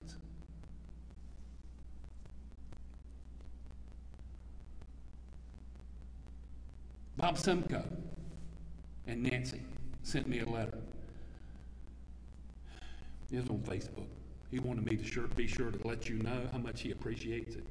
Bob 7.19 7.37
Simcoe 7.37 7.85
and 9.09 9.25
Nancy 9.25 9.61
sent 10.05 10.29
me 10.29 10.39
a 10.39 10.49
letter. 10.49 10.79
It 13.33 13.41
was 13.41 13.51
on 13.51 13.59
Facebook. 13.59 14.07
He 14.53 14.61
wanted 14.61 14.87
me 14.87 14.97
to 14.97 15.05
sure, 15.05 15.27
be 15.27 15.49
sure 15.49 15.73
to 15.73 15.87
let 15.87 16.09
you 16.09 16.21
know 16.21 16.43
how 16.53 16.59
much 16.59 16.81
he 16.81 16.93
appreciates 16.93 17.57
it. 17.57 17.67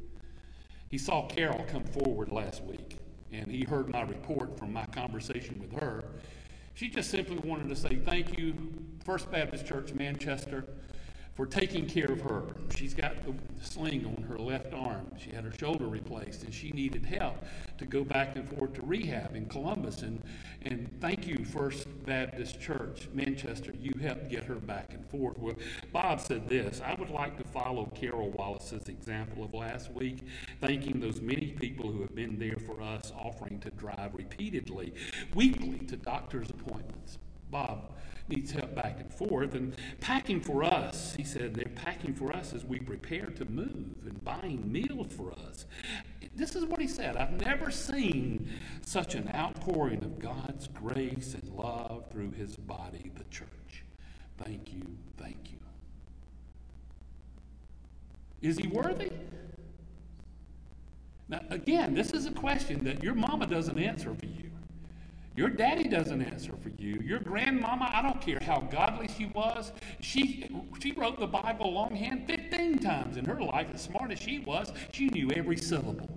He 0.90 0.98
saw 0.98 1.28
Carol 1.28 1.66
come 1.70 1.86
forward 1.86 2.30
last 2.30 2.62
week, 2.66 2.98
and 3.32 3.50
he 3.50 3.64
heard 3.64 3.88
my 3.88 4.02
report 4.02 4.60
from 4.60 4.74
my 4.74 4.86
conversation 4.88 5.58
with 5.60 5.72
her, 5.82 6.04
she 6.78 6.90
just 6.90 7.10
simply 7.10 7.38
wanted 7.38 7.70
to 7.70 7.76
say 7.76 7.96
thank 7.96 8.38
you, 8.38 8.54
First 9.04 9.32
Baptist 9.32 9.66
Church 9.66 9.94
Manchester, 9.94 10.66
for 11.36 11.48
taking 11.48 11.88
care 11.88 12.12
of 12.12 12.22
her. 12.22 12.44
She's 12.76 12.94
got 12.94 13.16
the 13.26 13.34
sling 13.64 14.06
on 14.06 14.22
her 14.24 14.38
left 14.38 14.74
arm. 14.76 15.08
She 15.18 15.32
had 15.32 15.44
her 15.44 15.52
shoulder 15.58 15.88
replaced, 15.88 16.44
and 16.44 16.54
she 16.54 16.70
needed 16.72 17.04
help 17.04 17.38
to 17.78 17.86
go 17.86 18.04
back 18.04 18.36
and 18.36 18.48
forth 18.50 18.74
to 18.74 18.82
rehab 18.82 19.36
in 19.36 19.48
Columbus. 19.48 20.02
And, 20.02 20.22
and 20.64 20.90
thank 21.00 21.28
you, 21.28 21.44
First 21.46 21.88
Baptist 22.06 22.60
Church, 22.60 23.08
Manchester. 23.14 23.74
You 23.80 23.94
helped 24.02 24.30
get 24.30 24.44
her 24.46 24.56
back 24.56 24.94
and 24.94 25.06
forth. 25.10 25.38
Well, 25.38 25.56
Bob 25.92 26.20
said 26.20 26.48
this 26.50 26.82
I 26.82 26.96
would 26.96 27.10
like 27.10 27.38
to 27.38 27.44
follow 27.44 27.86
Carol 27.96 28.30
Wallace's 28.32 28.90
example 28.90 29.44
of 29.44 29.54
last 29.54 29.92
week, 29.92 30.20
thanking 30.62 31.00
those 31.00 31.22
many 31.22 31.56
people 31.60 31.92
who 31.92 32.02
have 32.02 32.16
been 32.16 32.40
there 32.40 32.58
for 32.66 32.82
us, 32.82 33.12
offering 33.18 33.60
to 33.60 33.70
drive 33.72 34.14
repeatedly, 34.14 34.94
weekly 35.34 35.80
to 35.88 35.98
doctor's 35.98 36.50
appointments. 36.50 37.18
Bob 37.50 37.94
needs 38.30 38.52
help 38.52 38.76
back 38.76 39.00
and 39.00 39.14
forth. 39.14 39.54
And 39.54 39.76
packing 40.00 40.42
for 40.42 40.64
us, 40.64 41.16
he 41.16 41.24
said, 41.24 41.54
they're 41.54 41.66
packing 41.76 42.14
for 42.14 42.34
us 42.34 42.54
as 42.54 42.66
we 42.66 42.80
prepare 42.80 43.28
to 43.28 43.46
move 43.46 43.96
and 44.06 44.24
buying 44.24 44.70
meals 44.72 45.14
for 45.14 45.32
us. 45.32 45.66
This 46.38 46.56
is 46.56 46.66
what 46.66 46.80
he 46.80 46.88
said 46.88 47.18
I've 47.18 47.42
never 47.42 47.72
seen 47.72 48.48
such 48.86 49.16
an 49.16 49.30
outpouring 49.34 50.04
of 50.04 50.20
God's 50.20 50.68
grace 50.68 51.34
and 51.34 51.52
love 51.56 52.06
through 52.12 52.32
his 52.32 52.56
body, 52.56 53.12
the 53.16 53.24
church. 53.32 53.84
Thank 54.38 54.72
you, 54.72 54.84
thank 55.18 55.52
you. 55.52 55.58
Is 58.48 58.60
he 58.60 58.68
worthy? 58.68 59.12
Now, 61.28 61.42
again, 61.50 61.96
this 61.96 62.12
is 62.12 62.28
a 62.28 62.32
question 62.32 62.84
that 62.84 63.04
your 63.04 63.16
mama 63.16 63.48
doesn't 63.48 63.80
answer 63.80 64.14
for 64.14 64.26
you. 64.28 64.52
Your 65.36 65.50
daddy 65.50 65.88
doesn't 65.88 66.22
answer 66.22 66.54
for 66.62 66.70
you. 66.78 67.02
Your 67.04 67.20
grandmama, 67.20 67.90
I 67.92 68.04
don't 68.04 68.22
care 68.22 68.40
how 68.42 68.62
godly 68.62 69.08
she 69.08 69.26
was, 69.26 69.72
she, 70.02 70.50
she 70.82 70.92
wrote 70.92 71.20
the 71.20 71.28
Bible 71.28 71.74
longhand 71.74 72.28
15 72.28 72.78
times 72.78 73.18
in 73.18 73.26
her 73.26 73.42
life. 73.42 73.68
As 73.74 73.82
smart 73.82 74.12
as 74.12 74.20
she 74.20 74.40
was, 74.40 74.72
she 74.92 75.10
knew 75.10 75.32
every 75.32 75.58
syllable. 75.58 76.10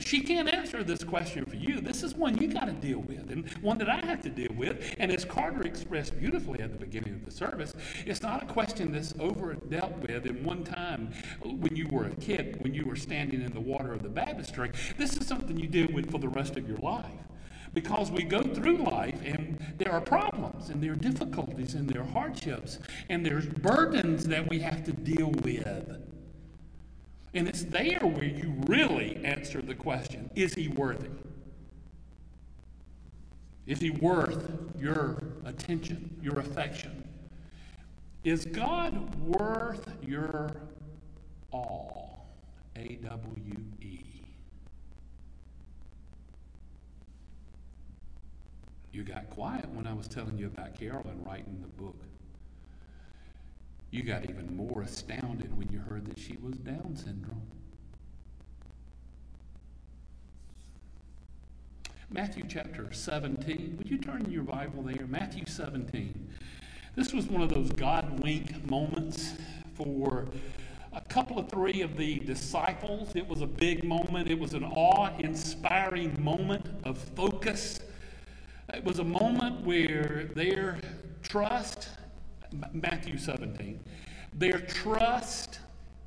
She 0.00 0.20
can't 0.20 0.48
answer 0.48 0.82
this 0.82 1.04
question 1.04 1.44
for 1.44 1.56
you. 1.56 1.80
This 1.80 2.02
is 2.02 2.14
one 2.14 2.38
you 2.38 2.48
got 2.48 2.64
to 2.64 2.72
deal 2.72 3.00
with, 3.00 3.30
and 3.30 3.48
one 3.62 3.76
that 3.78 3.90
I 3.90 4.04
have 4.06 4.22
to 4.22 4.30
deal 4.30 4.52
with. 4.56 4.94
And 4.98 5.12
as 5.12 5.24
Carter 5.24 5.62
expressed 5.62 6.18
beautifully 6.18 6.60
at 6.60 6.72
the 6.72 6.78
beginning 6.78 7.14
of 7.14 7.24
the 7.24 7.30
service, 7.30 7.74
it's 8.06 8.22
not 8.22 8.42
a 8.42 8.46
question 8.46 8.92
that's 8.92 9.12
over 9.20 9.54
dealt 9.54 9.96
with 9.98 10.26
in 10.26 10.42
one 10.44 10.64
time 10.64 11.12
when 11.44 11.76
you 11.76 11.88
were 11.88 12.06
a 12.06 12.14
kid, 12.16 12.62
when 12.62 12.74
you 12.74 12.84
were 12.84 12.96
standing 12.96 13.42
in 13.42 13.52
the 13.52 13.60
water 13.60 13.92
of 13.92 14.02
the 14.02 14.08
baptistry. 14.08 14.70
This 14.96 15.16
is 15.16 15.26
something 15.26 15.58
you 15.58 15.68
deal 15.68 15.88
with 15.92 16.10
for 16.10 16.18
the 16.18 16.28
rest 16.28 16.56
of 16.56 16.66
your 16.66 16.78
life 16.78 17.10
because 17.74 18.10
we 18.10 18.22
go 18.22 18.42
through 18.42 18.78
life 18.78 19.18
and 19.24 19.58
there 19.78 19.92
are 19.92 20.00
problems 20.00 20.68
and 20.68 20.82
there 20.82 20.92
are 20.92 20.96
difficulties 20.96 21.74
and 21.74 21.88
there 21.88 22.02
are 22.02 22.06
hardships 22.06 22.78
and 23.08 23.24
there's 23.24 23.46
burdens 23.46 24.26
that 24.26 24.48
we 24.48 24.58
have 24.60 24.84
to 24.84 24.92
deal 24.92 25.30
with. 25.42 26.11
And 27.34 27.48
it's 27.48 27.64
there 27.64 28.00
where 28.00 28.24
you 28.24 28.54
really 28.66 29.16
answer 29.24 29.62
the 29.62 29.74
question 29.74 30.30
is 30.34 30.54
he 30.54 30.68
worthy? 30.68 31.08
Is 33.66 33.78
he 33.78 33.90
worth 33.90 34.50
your 34.78 35.22
attention, 35.44 36.18
your 36.20 36.38
affection? 36.38 37.08
Is 38.24 38.44
God 38.44 39.14
worth 39.16 39.88
your 40.02 40.56
all? 41.52 42.26
A 42.76 42.98
W 43.02 43.56
E. 43.80 44.00
You 48.92 49.04
got 49.04 49.30
quiet 49.30 49.68
when 49.70 49.86
I 49.86 49.92
was 49.94 50.06
telling 50.06 50.36
you 50.36 50.46
about 50.46 50.78
Carolyn 50.78 51.22
writing 51.24 51.58
the 51.62 51.82
book. 51.82 51.96
You 53.92 54.02
got 54.02 54.28
even 54.28 54.56
more 54.56 54.82
astounded 54.82 55.56
when 55.56 55.70
you 55.70 55.78
heard 55.78 56.06
that 56.06 56.18
she 56.18 56.36
was 56.42 56.56
Down 56.56 56.96
syndrome. 56.96 57.42
Matthew 62.10 62.44
chapter 62.48 62.90
17. 62.90 63.76
Would 63.78 63.90
you 63.90 63.98
turn 63.98 64.30
your 64.30 64.42
Bible 64.42 64.82
there? 64.82 65.06
Matthew 65.06 65.44
17. 65.46 66.30
This 66.96 67.12
was 67.12 67.26
one 67.26 67.42
of 67.42 67.50
those 67.50 67.70
God 67.70 68.20
wink 68.20 68.68
moments 68.68 69.34
for 69.74 70.26
a 70.94 71.00
couple 71.02 71.38
of 71.38 71.48
three 71.48 71.82
of 71.82 71.96
the 71.96 72.18
disciples. 72.20 73.14
It 73.14 73.28
was 73.28 73.42
a 73.42 73.46
big 73.46 73.84
moment. 73.84 74.28
It 74.28 74.38
was 74.38 74.54
an 74.54 74.64
awe 74.64 75.14
inspiring 75.18 76.22
moment 76.22 76.66
of 76.84 76.98
focus 76.98 77.78
it 78.74 78.84
was 78.84 79.00
a 79.00 79.04
moment 79.04 79.66
where 79.66 80.30
their 80.34 80.78
trust, 81.22 81.90
Matthew 82.72 83.18
17, 83.18 83.80
their 84.34 84.58
trust 84.58 85.60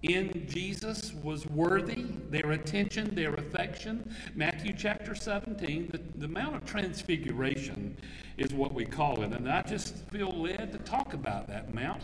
in 0.03 0.45
Jesus 0.47 1.13
was 1.23 1.47
worthy, 1.47 2.05
their 2.29 2.51
attention, 2.51 3.15
their 3.15 3.33
affection. 3.35 4.13
Matthew 4.35 4.73
chapter 4.77 5.15
17, 5.15 5.89
the, 5.91 5.99
the 6.19 6.27
Mount 6.27 6.55
of 6.55 6.65
Transfiguration 6.65 7.97
is 8.37 8.53
what 8.53 8.73
we 8.73 8.85
call 8.85 9.23
it. 9.23 9.31
And 9.31 9.49
I 9.49 9.63
just 9.63 9.95
feel 10.09 10.29
led 10.31 10.71
to 10.73 10.77
talk 10.79 11.13
about 11.13 11.47
that 11.47 11.73
Mount. 11.73 12.03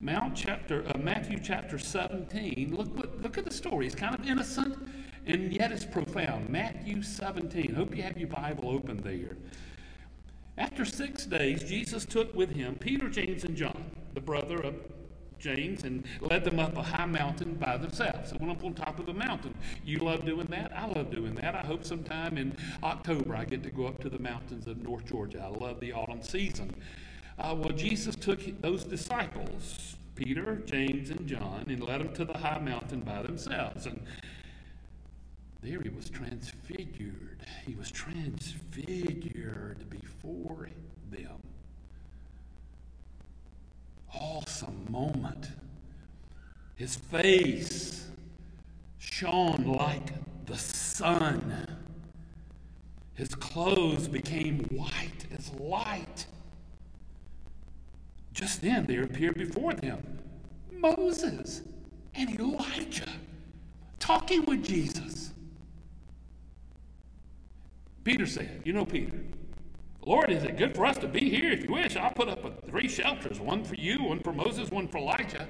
Mount 0.00 0.36
chapter, 0.36 0.84
uh, 0.88 0.98
Matthew 0.98 1.38
chapter 1.42 1.78
17. 1.78 2.74
Look, 2.76 2.96
look, 2.96 3.10
look 3.20 3.38
at 3.38 3.44
the 3.44 3.52
story. 3.52 3.86
It's 3.86 3.94
kind 3.94 4.14
of 4.14 4.26
innocent, 4.26 4.76
and 5.26 5.52
yet 5.52 5.70
it's 5.70 5.84
profound. 5.84 6.48
Matthew 6.48 7.02
17. 7.02 7.74
Hope 7.74 7.96
you 7.96 8.02
have 8.02 8.16
your 8.16 8.28
Bible 8.28 8.70
open 8.70 8.96
there. 8.98 9.36
After 10.58 10.84
six 10.84 11.24
days, 11.24 11.62
Jesus 11.62 12.04
took 12.04 12.34
with 12.34 12.50
him 12.50 12.74
Peter, 12.74 13.08
James, 13.08 13.44
and 13.44 13.56
John, 13.56 13.92
the 14.14 14.20
brother 14.20 14.60
of 14.60 14.74
James, 15.38 15.84
and 15.84 16.04
led 16.20 16.42
them 16.42 16.58
up 16.58 16.76
a 16.76 16.82
high 16.82 17.06
mountain 17.06 17.54
by 17.54 17.76
themselves. 17.76 18.32
They 18.32 18.38
went 18.38 18.58
up 18.58 18.64
on 18.64 18.74
top 18.74 18.98
of 18.98 19.08
a 19.08 19.14
mountain. 19.14 19.54
You 19.84 19.98
love 20.00 20.24
doing 20.26 20.46
that? 20.46 20.72
I 20.76 20.86
love 20.86 21.12
doing 21.12 21.36
that. 21.36 21.54
I 21.54 21.60
hope 21.60 21.84
sometime 21.84 22.36
in 22.36 22.56
October 22.82 23.36
I 23.36 23.44
get 23.44 23.62
to 23.62 23.70
go 23.70 23.86
up 23.86 24.00
to 24.02 24.08
the 24.08 24.18
mountains 24.18 24.66
of 24.66 24.82
North 24.82 25.06
Georgia. 25.06 25.44
I 25.44 25.64
love 25.64 25.78
the 25.78 25.92
autumn 25.92 26.22
season. 26.22 26.74
Uh, 27.38 27.54
well, 27.56 27.70
Jesus 27.70 28.16
took 28.16 28.40
those 28.60 28.82
disciples, 28.82 29.94
Peter, 30.16 30.56
James, 30.66 31.10
and 31.10 31.24
John, 31.28 31.66
and 31.68 31.80
led 31.84 32.00
them 32.00 32.12
to 32.14 32.24
the 32.24 32.36
high 32.36 32.58
mountain 32.58 33.02
by 33.02 33.22
themselves. 33.22 33.86
And 33.86 34.00
there 35.62 35.80
he 35.80 35.88
was 35.88 36.08
transfigured. 36.08 37.40
He 37.66 37.74
was 37.74 37.90
transfigured 37.90 39.88
before 39.90 40.68
them. 41.10 41.40
awesome 44.14 44.86
moment. 44.90 45.50
His 46.76 46.96
face 46.96 48.08
shone 48.98 49.64
like 49.64 50.12
the 50.46 50.56
sun. 50.56 51.66
His 53.14 53.34
clothes 53.34 54.08
became 54.08 54.60
white 54.70 55.26
as 55.36 55.52
light. 55.54 56.26
Just 58.32 58.62
then 58.62 58.86
there 58.86 59.02
appeared 59.02 59.36
before 59.36 59.74
them 59.74 60.18
Moses 60.72 61.62
and 62.14 62.38
Elijah 62.38 63.10
talking 63.98 64.44
with 64.46 64.64
Jesus. 64.64 65.07
Peter 68.08 68.24
said, 68.24 68.62
You 68.64 68.72
know, 68.72 68.86
Peter, 68.86 69.12
Lord, 70.00 70.30
is 70.30 70.42
it 70.42 70.56
good 70.56 70.74
for 70.74 70.86
us 70.86 70.96
to 70.96 71.06
be 71.06 71.28
here? 71.28 71.52
If 71.52 71.64
you 71.64 71.72
wish, 71.72 71.94
I'll 71.94 72.10
put 72.10 72.30
up 72.30 72.66
three 72.66 72.88
shelters 72.88 73.38
one 73.38 73.62
for 73.62 73.74
you, 73.74 74.02
one 74.02 74.20
for 74.20 74.32
Moses, 74.32 74.70
one 74.70 74.88
for 74.88 74.96
Elijah. 74.96 75.46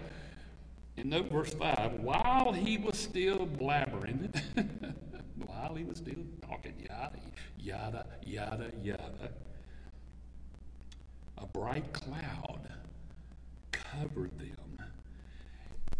And 0.97 1.11
note 1.11 1.31
verse 1.31 1.55
5 1.55 2.01
while 2.01 2.53
he 2.53 2.77
was 2.77 2.99
still 2.99 3.47
blabbering, 3.47 4.35
while 5.47 5.77
he 5.77 5.85
was 5.85 5.99
still 5.99 6.17
talking, 6.43 6.75
yada, 6.81 7.21
yada, 7.61 8.07
yada, 8.27 8.73
yada, 8.83 9.31
a 11.37 11.47
bright 11.47 11.93
cloud 11.93 12.69
covered 13.71 14.37
them. 14.37 14.83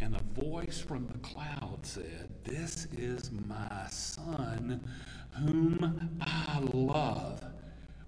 And 0.01 0.13
a 0.15 0.41
voice 0.41 0.79
from 0.79 1.07
the 1.07 1.19
cloud 1.19 1.79
said, 1.83 2.29
This 2.43 2.87
is 2.97 3.31
my 3.47 3.87
son, 3.89 4.81
whom 5.31 6.17
I 6.21 6.59
love. 6.59 7.43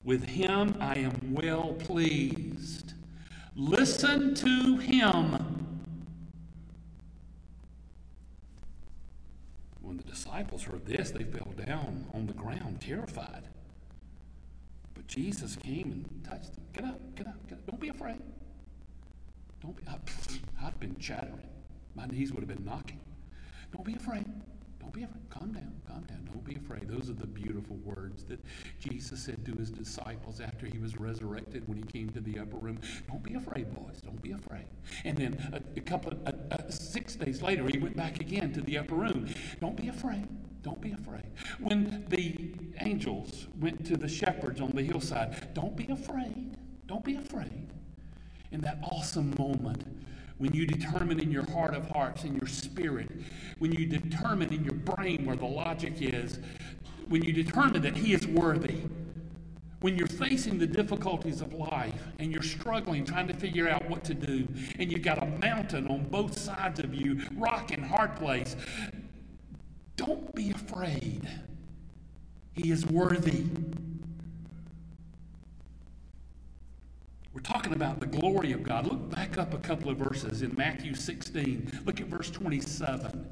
With 0.04 0.24
him 0.26 0.76
I 0.80 0.96
am 0.96 1.34
well 1.34 1.74
pleased. 1.80 2.94
Listen 3.56 4.34
to 4.36 4.78
him. 4.78 5.78
When 9.82 9.98
the 9.98 10.04
disciples 10.04 10.64
heard 10.64 10.86
this, 10.86 11.12
they 11.12 11.24
fell 11.24 11.54
down 11.66 12.06
on 12.14 12.26
the 12.28 12.34
ground, 12.34 12.82
terrified. 12.82 13.44
But 14.94 15.08
Jesus 15.08 15.56
came 15.56 15.92
and 15.92 16.24
touched 16.24 16.54
them. 16.56 16.64
Get 16.74 16.86
up, 16.86 17.16
get 17.16 17.28
up, 17.28 17.48
get 17.48 17.58
up. 17.58 17.66
Don't 17.68 17.80
be 17.80 17.90
afraid. 17.90 18.22
Don't 19.62 19.76
be. 19.76 19.84
I've 20.64 20.80
been 20.80 20.98
chattering. 20.98 21.50
My 21.96 22.06
knees 22.06 22.32
would 22.32 22.40
have 22.40 22.48
been 22.48 22.66
knocking. 22.66 23.00
Don't 23.74 23.86
be 23.86 23.96
afraid. 23.96 24.26
Don't 24.92 25.00
be 25.00 25.04
afraid. 25.06 25.30
Calm 25.30 25.54
down. 25.54 25.74
Calm 25.88 26.04
down. 26.04 26.20
Don't 26.26 26.44
be 26.44 26.56
afraid. 26.56 26.90
Those 26.90 27.10
are 27.10 27.14
the 27.14 27.28
beautiful 27.28 27.78
words 27.78 28.26
that 28.26 28.44
Jesus 28.78 29.24
said 29.24 29.46
to 29.46 29.54
his 29.54 29.72
disciples 29.72 30.42
after 30.42 30.66
he 30.66 30.80
was 30.80 31.00
resurrected 31.00 31.66
when 31.66 31.78
he 31.78 31.84
came 31.84 32.10
to 32.10 32.20
the 32.20 32.40
upper 32.40 32.58
room. 32.58 32.78
Don't 33.08 33.24
be 33.24 33.36
afraid, 33.36 33.74
boys. 33.74 34.02
Don't 34.02 34.22
be 34.22 34.34
afraid. 34.34 34.66
And 35.06 35.18
then 35.18 35.50
a, 35.54 35.80
a 35.80 35.82
couple 35.82 36.12
of 36.12 36.28
uh, 36.28 36.56
uh, 36.56 36.70
six 36.70 37.16
days 37.16 37.42
later, 37.42 37.66
he 37.68 37.78
went 37.78 37.96
back 37.96 38.20
again 38.20 38.52
to 38.52 38.62
the 38.62 38.78
upper 38.80 38.96
room. 38.96 39.34
Don't 39.62 39.78
be 39.78 39.88
afraid. 39.88 40.28
Don't 40.62 40.82
be 40.82 40.92
afraid. 40.92 41.32
When 41.60 42.06
the 42.10 42.52
angels 42.82 43.48
went 43.62 43.86
to 43.86 43.96
the 43.96 44.10
shepherds 44.10 44.60
on 44.60 44.72
the 44.72 44.84
hillside, 44.84 45.54
don't 45.54 45.76
be 45.78 45.88
afraid. 45.90 46.58
Don't 46.88 47.06
be 47.06 47.16
afraid. 47.16 47.70
In 48.52 48.60
that 48.62 48.80
awesome 48.84 49.34
moment, 49.40 49.86
when 50.42 50.56
you 50.56 50.66
determine 50.66 51.20
in 51.20 51.32
your 51.32 51.48
heart 51.52 51.76
of 51.76 51.88
hearts, 51.92 52.24
in 52.24 52.34
your 52.34 52.48
spirit, 52.48 53.08
when 53.60 53.72
you 53.72 53.86
determine 53.86 54.52
in 54.52 54.64
your 54.64 54.74
brain 54.74 55.24
where 55.24 55.36
the 55.36 55.46
logic 55.46 55.94
is, 56.00 56.40
when 57.10 57.22
you 57.22 57.32
determine 57.32 57.80
that 57.84 57.96
He 57.96 58.14
is 58.14 58.26
worthy, 58.26 58.82
when 59.82 59.96
you're 59.96 60.08
facing 60.08 60.58
the 60.58 60.66
difficulties 60.66 61.42
of 61.42 61.54
life 61.54 62.08
and 62.18 62.32
you're 62.32 62.42
struggling 62.42 63.06
trying 63.06 63.28
to 63.28 63.36
figure 63.36 63.70
out 63.70 63.88
what 63.88 64.04
to 64.04 64.16
do, 64.16 64.48
and 64.80 64.92
you've 64.92 65.04
got 65.04 65.22
a 65.22 65.28
mountain 65.28 65.88
on 65.88 66.06
both 66.06 66.36
sides 66.36 66.80
of 66.80 66.96
you, 66.96 67.22
rock 67.36 67.72
and 67.72 67.86
hard 67.86 68.16
place, 68.16 68.56
don't 69.96 70.34
be 70.34 70.50
afraid. 70.50 71.30
He 72.54 72.72
is 72.72 72.84
worthy. 72.88 73.46
We're 77.34 77.42
talking 77.42 77.72
about 77.72 78.02
the 78.02 78.08
glory 78.08 78.52
of 78.52 78.62
God. 78.62 78.88
Look 78.88 79.10
back 79.10 79.38
up 79.38 79.54
a 79.54 79.58
couple 79.58 79.90
of 79.90 79.98
verses 79.98 80.42
in 80.42 80.54
Matthew 80.58 80.94
16. 80.94 81.82
Look 81.86 82.02
at 82.02 82.08
verse 82.08 82.30
27. 82.30 83.26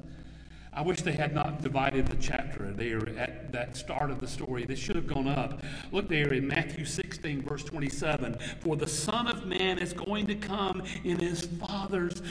I 0.72 0.80
wish 0.80 1.02
they 1.02 1.12
had 1.12 1.34
not 1.34 1.60
divided 1.60 2.06
the 2.06 2.16
chapter 2.16 2.72
there 2.72 3.06
at 3.18 3.52
that 3.52 3.76
start 3.76 4.10
of 4.10 4.18
the 4.18 4.26
story. 4.26 4.64
They 4.64 4.74
should 4.74 4.96
have 4.96 5.06
gone 5.06 5.28
up. 5.28 5.62
Look 5.92 6.08
there 6.08 6.32
in 6.32 6.48
Matthew 6.48 6.86
16, 6.86 7.42
verse 7.42 7.64
27. 7.64 8.38
For 8.60 8.76
the 8.76 8.86
Son 8.86 9.26
of 9.26 9.44
Man 9.44 9.78
is 9.78 9.92
going 9.92 10.26
to 10.28 10.34
come 10.34 10.82
in 11.04 11.18
his 11.18 11.44
Father's 11.46 12.22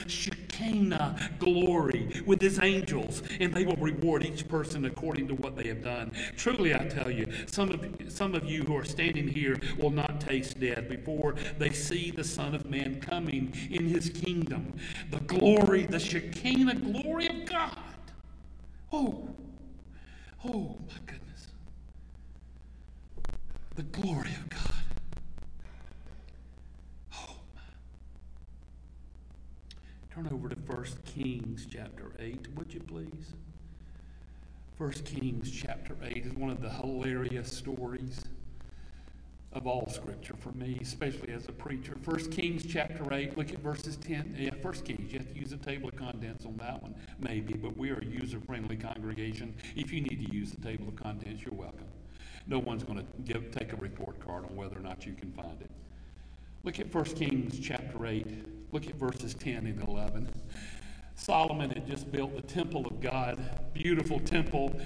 Shekinah 0.59 1.15
uh, 1.19 1.27
glory 1.39 2.23
with 2.25 2.41
his 2.41 2.59
angels, 2.59 3.23
and 3.39 3.53
they 3.53 3.65
will 3.65 3.77
reward 3.77 4.25
each 4.25 4.47
person 4.47 4.85
according 4.85 5.27
to 5.29 5.35
what 5.35 5.55
they 5.55 5.67
have 5.67 5.83
done. 5.83 6.11
Truly, 6.37 6.75
I 6.75 6.85
tell 6.87 7.09
you, 7.11 7.27
some 7.47 7.71
of, 7.71 8.11
some 8.11 8.35
of 8.35 8.45
you 8.45 8.63
who 8.63 8.75
are 8.77 8.85
standing 8.85 9.27
here 9.27 9.59
will 9.77 9.91
not 9.91 10.21
taste 10.21 10.59
death 10.59 10.89
before 10.89 11.35
they 11.57 11.71
see 11.71 12.11
the 12.11 12.23
Son 12.23 12.55
of 12.55 12.69
Man 12.69 13.01
coming 13.01 13.53
in 13.71 13.87
his 13.87 14.09
kingdom. 14.09 14.73
The 15.11 15.19
glory, 15.21 15.85
the 15.85 15.99
Shekinah 15.99 16.75
glory 16.75 17.27
of 17.27 17.45
God 17.45 17.77
Oh, 18.91 19.29
oh 20.45 20.77
my 20.87 20.95
goodness. 21.05 21.47
The 23.75 23.83
glory 23.83 24.31
of 24.31 24.49
God. 24.49 24.59
Oh 27.15 27.35
my. 27.55 27.61
Turn 30.19 30.33
over 30.33 30.49
to 30.49 30.55
1 30.55 30.85
Kings 31.05 31.65
chapter 31.71 32.11
8, 32.19 32.47
would 32.55 32.73
you 32.73 32.81
please? 32.81 33.35
1 34.77 34.91
Kings 35.05 35.49
chapter 35.49 35.95
8 36.03 36.25
is 36.25 36.33
one 36.33 36.49
of 36.49 36.61
the 36.61 36.69
hilarious 36.69 37.49
stories 37.49 38.25
of 39.53 39.65
all 39.65 39.87
scripture 39.87 40.35
for 40.37 40.51
me, 40.51 40.77
especially 40.81 41.31
as 41.31 41.47
a 41.47 41.53
preacher. 41.53 41.95
First 42.01 42.33
Kings 42.33 42.65
chapter 42.67 43.13
8, 43.13 43.37
look 43.37 43.53
at 43.53 43.59
verses 43.59 43.95
10. 43.95 44.35
Yeah, 44.37 44.49
First 44.61 44.83
Kings, 44.83 45.09
you 45.13 45.19
have 45.19 45.31
to 45.31 45.39
use 45.39 45.53
a 45.53 45.57
table 45.57 45.87
of 45.87 45.95
contents 45.95 46.45
on 46.45 46.57
that 46.57 46.83
one, 46.83 46.95
maybe, 47.21 47.53
but 47.53 47.77
we 47.77 47.89
are 47.89 47.99
a 47.99 48.05
user 48.05 48.41
friendly 48.41 48.75
congregation. 48.75 49.55
If 49.77 49.93
you 49.93 50.01
need 50.01 50.27
to 50.27 50.35
use 50.35 50.51
the 50.51 50.59
table 50.61 50.89
of 50.89 50.97
contents, 50.97 51.43
you're 51.45 51.55
welcome. 51.55 51.87
No 52.45 52.59
one's 52.59 52.83
going 52.83 53.07
to 53.25 53.39
take 53.57 53.71
a 53.71 53.77
report 53.77 54.19
card 54.19 54.43
on 54.43 54.53
whether 54.57 54.77
or 54.77 54.81
not 54.81 55.05
you 55.05 55.13
can 55.13 55.31
find 55.31 55.61
it. 55.61 55.71
Look 56.63 56.79
at 56.79 56.93
1 56.93 57.03
Kings 57.05 57.59
chapter 57.59 58.05
8. 58.05 58.25
Look 58.71 58.87
at 58.87 58.95
verses 58.95 59.33
10 59.33 59.65
and 59.65 59.81
11. 59.87 60.29
Solomon 61.15 61.69
had 61.69 61.87
just 61.87 62.11
built 62.11 62.35
the 62.35 62.41
temple 62.41 62.85
of 62.85 63.01
God, 63.01 63.39
beautiful 63.73 64.19
temple 64.19 64.79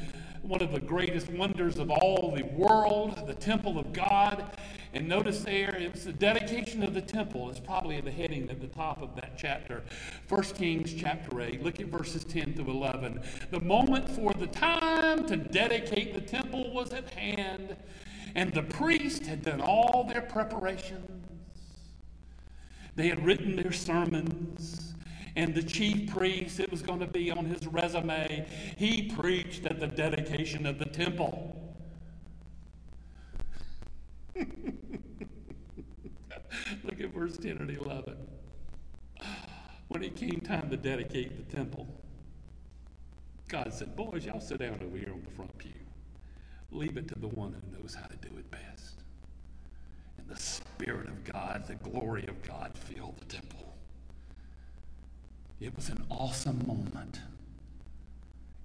one 0.44 0.62
of 0.62 0.74
the 0.74 0.80
greatest 0.80 1.30
wonders 1.30 1.80
of 1.80 1.90
all 1.90 2.34
the 2.36 2.44
world, 2.44 3.26
the 3.28 3.34
temple 3.34 3.80
of 3.80 3.94
God. 3.94 4.58
And 4.94 5.08
notice 5.08 5.42
there, 5.42 5.74
it 5.76 5.94
was 5.94 6.04
the 6.04 6.14
dedication 6.14 6.84
of 6.84 6.94
the 6.94 7.02
temple. 7.02 7.50
It's 7.50 7.62
probably 7.62 7.96
in 7.96 8.06
the 8.06 8.12
heading 8.12 8.50
at 8.50 8.60
the 8.60 8.68
top 8.68 9.02
of 9.02 9.16
that 9.16 9.38
chapter. 9.38 9.84
1 10.28 10.44
Kings 10.44 10.94
chapter 10.94 11.42
8. 11.42 11.64
Look 11.64 11.80
at 11.80 11.88
verses 11.88 12.26
10 12.26 12.56
through 12.56 12.72
11. 12.72 13.22
The 13.52 13.62
moment 13.62 14.10
for 14.10 14.34
the 14.34 14.48
time 14.48 15.26
to 15.28 15.38
dedicate 15.38 16.14
the 16.14 16.22
temple 16.22 16.74
was 16.74 16.92
at 16.92 17.10
hand, 17.12 17.78
and 18.36 18.54
the 18.54 18.64
priest 18.64 19.26
had 19.26 19.44
done 19.44 19.62
all 19.62 20.04
their 20.04 20.22
preparations. 20.22 21.23
They 22.96 23.08
had 23.08 23.26
written 23.26 23.56
their 23.56 23.72
sermons 23.72 24.94
and 25.36 25.56
the 25.56 25.64
chief 25.64 26.14
priest, 26.14 26.60
it 26.60 26.70
was 26.70 26.82
going 26.84 27.00
to 27.00 27.08
be 27.08 27.32
on 27.32 27.46
his 27.46 27.66
resume. 27.66 28.46
He 28.78 29.12
preached 29.12 29.66
at 29.66 29.80
the 29.80 29.88
dedication 29.88 30.68
of 30.68 30.78
the 30.78 30.86
temple. 30.86 31.60
Look 34.36 34.46
at 37.00 37.12
verse 37.14 37.38
10 37.38 37.58
and 37.58 37.70
11. 37.72 38.16
When 39.88 40.04
it 40.04 40.16
came 40.16 40.40
time 40.42 40.70
to 40.70 40.78
dedicate 40.78 41.50
the 41.50 41.56
temple, 41.56 41.88
God 43.48 43.74
said, 43.74 43.96
Boys, 43.96 44.26
y'all 44.26 44.40
sit 44.40 44.60
down 44.60 44.80
over 44.86 44.98
here 44.98 45.12
on 45.14 45.24
the 45.24 45.32
front 45.32 45.58
pew. 45.58 45.72
Leave 46.72 46.98
it 46.98 47.08
to 47.08 47.16
the 47.20 47.28
one 47.28 47.54
who 47.54 47.78
knows 47.78 47.96
how 47.96 48.06
to 48.06 48.16
do 48.18 48.30
it 48.38 48.50
best. 48.52 49.02
And 50.18 50.28
the 50.28 50.40
Spirit 50.84 51.08
of 51.08 51.24
God, 51.24 51.64
the 51.66 51.76
glory 51.76 52.26
of 52.28 52.42
God 52.44 52.74
filled 52.78 53.16
the 53.18 53.26
temple. 53.26 53.74
It 55.62 55.74
was 55.78 55.88
an 55.88 56.04
awesome 56.10 56.62
moment. 56.68 57.22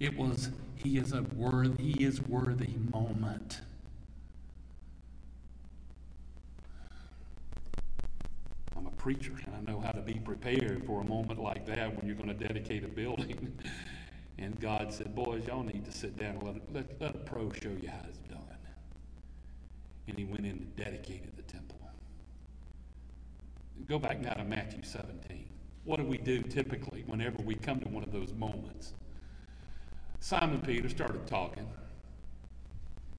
It 0.01 0.17
was, 0.17 0.49
he 0.75 0.97
is 0.97 1.13
a 1.13 1.21
worthy, 1.21 1.93
he 1.93 2.03
is 2.03 2.21
worthy 2.21 2.73
moment. 2.91 3.61
I'm 8.75 8.85
a 8.85 8.91
preacher 8.91 9.31
and 9.45 9.55
I 9.55 9.71
know 9.71 9.79
how 9.79 9.91
to 9.91 10.01
be 10.01 10.15
prepared 10.15 10.83
for 10.85 10.99
a 10.99 11.05
moment 11.05 11.41
like 11.41 11.65
that 11.67 11.95
when 11.95 12.05
you're 12.05 12.17
going 12.17 12.37
to 12.37 12.47
dedicate 12.47 12.83
a 12.83 12.89
building. 12.89 13.57
and 14.37 14.59
God 14.59 14.93
said, 14.93 15.15
Boys, 15.15 15.47
y'all 15.47 15.63
need 15.63 15.85
to 15.85 15.91
sit 15.93 16.17
down 16.17 16.35
and 16.35 16.43
let, 16.43 16.73
let, 16.73 17.01
let 17.01 17.15
a 17.15 17.19
pro 17.19 17.49
show 17.53 17.71
you 17.81 17.87
how 17.87 18.01
it's 18.09 18.17
done. 18.29 18.39
And 20.09 20.17
he 20.17 20.25
went 20.25 20.39
in 20.39 20.51
and 20.51 20.75
dedicated 20.75 21.31
the 21.37 21.43
temple. 21.43 21.79
Go 23.87 23.99
back 23.99 24.19
now 24.19 24.33
to 24.33 24.43
Matthew 24.43 24.83
17. 24.83 25.47
What 25.83 25.97
do 25.97 26.05
we 26.05 26.17
do 26.17 26.41
typically 26.43 27.03
whenever 27.07 27.41
we 27.41 27.55
come 27.55 27.79
to 27.79 27.87
one 27.87 28.03
of 28.03 28.11
those 28.11 28.33
moments? 28.33 28.93
Simon 30.19 30.61
Peter 30.61 30.89
started 30.89 31.25
talking. 31.25 31.67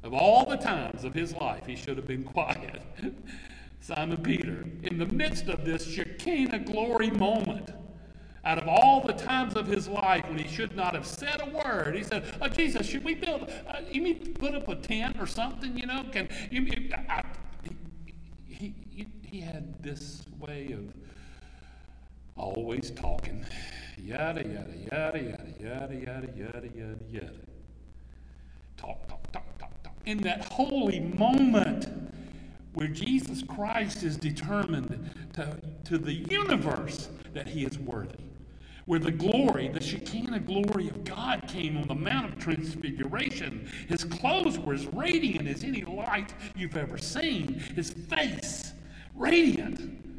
Of 0.02 0.14
all 0.14 0.48
the 0.48 0.56
times 0.56 1.04
of 1.04 1.12
his 1.12 1.34
life, 1.34 1.66
he 1.66 1.76
should 1.76 1.96
have 1.96 2.06
been 2.06 2.24
quiet. 2.24 2.82
Simon 3.80 4.18
Peter, 4.18 4.64
in 4.82 4.98
the 4.98 5.06
midst 5.06 5.48
of 5.48 5.64
this 5.64 5.86
Shekinah 5.86 6.60
glory 6.60 7.10
moment, 7.10 7.70
out 8.44 8.58
of 8.58 8.68
all 8.68 9.02
the 9.02 9.12
times 9.12 9.56
of 9.56 9.66
his 9.66 9.88
life 9.88 10.26
when 10.28 10.38
he 10.38 10.48
should 10.48 10.74
not 10.74 10.94
have 10.94 11.06
said 11.06 11.42
a 11.42 11.50
word, 11.50 11.94
he 11.94 12.02
said, 12.02 12.24
oh, 12.40 12.48
Jesus, 12.48 12.86
should 12.86 13.04
we 13.04 13.14
build, 13.14 13.50
uh, 13.68 13.80
you 13.90 14.00
mean 14.00 14.34
put 14.34 14.54
up 14.54 14.68
a 14.68 14.76
tent 14.76 15.16
or 15.20 15.26
something, 15.26 15.76
you 15.76 15.86
know? 15.86 16.04
Can 16.10 16.28
you, 16.50 16.66
I, 17.08 17.22
he, 18.48 18.74
he, 18.88 19.06
he 19.22 19.40
had 19.40 19.82
this 19.82 20.22
way 20.40 20.72
of 20.72 20.92
always 22.36 22.90
talking. 22.90 23.44
Yada, 23.98 24.42
yada, 24.42 24.74
yada, 24.90 25.22
yada, 25.22 25.54
yada, 25.60 25.94
yada, 25.94 26.28
yada, 26.36 26.68
yada, 26.74 26.98
yada. 27.10 27.32
Talk, 28.76 29.06
talk, 29.08 29.30
talk, 29.32 29.58
talk, 29.58 29.82
talk. 29.82 29.94
In 30.06 30.18
that 30.18 30.44
holy 30.46 31.00
moment 31.00 31.88
where 32.72 32.88
Jesus 32.88 33.42
Christ 33.42 34.02
is 34.02 34.16
determined 34.16 35.10
to, 35.34 35.60
to 35.84 35.98
the 35.98 36.14
universe 36.14 37.10
that 37.34 37.46
he 37.48 37.64
is 37.64 37.78
worthy 37.78 38.24
where 38.86 38.98
the 38.98 39.12
glory, 39.12 39.68
the 39.68 39.80
Shekinah 39.80 40.40
glory 40.40 40.88
of 40.88 41.04
God 41.04 41.44
came 41.46 41.76
on 41.76 41.86
the 41.86 41.94
Mount 41.94 42.32
of 42.32 42.38
Transfiguration. 42.40 43.70
His 43.88 44.02
clothes 44.02 44.58
were 44.58 44.74
as 44.74 44.86
radiant 44.86 45.46
as 45.46 45.62
any 45.62 45.82
light 45.82 46.34
you've 46.56 46.76
ever 46.76 46.98
seen, 46.98 47.62
his 47.76 47.92
face 47.92 48.72
radiant. 49.14 50.09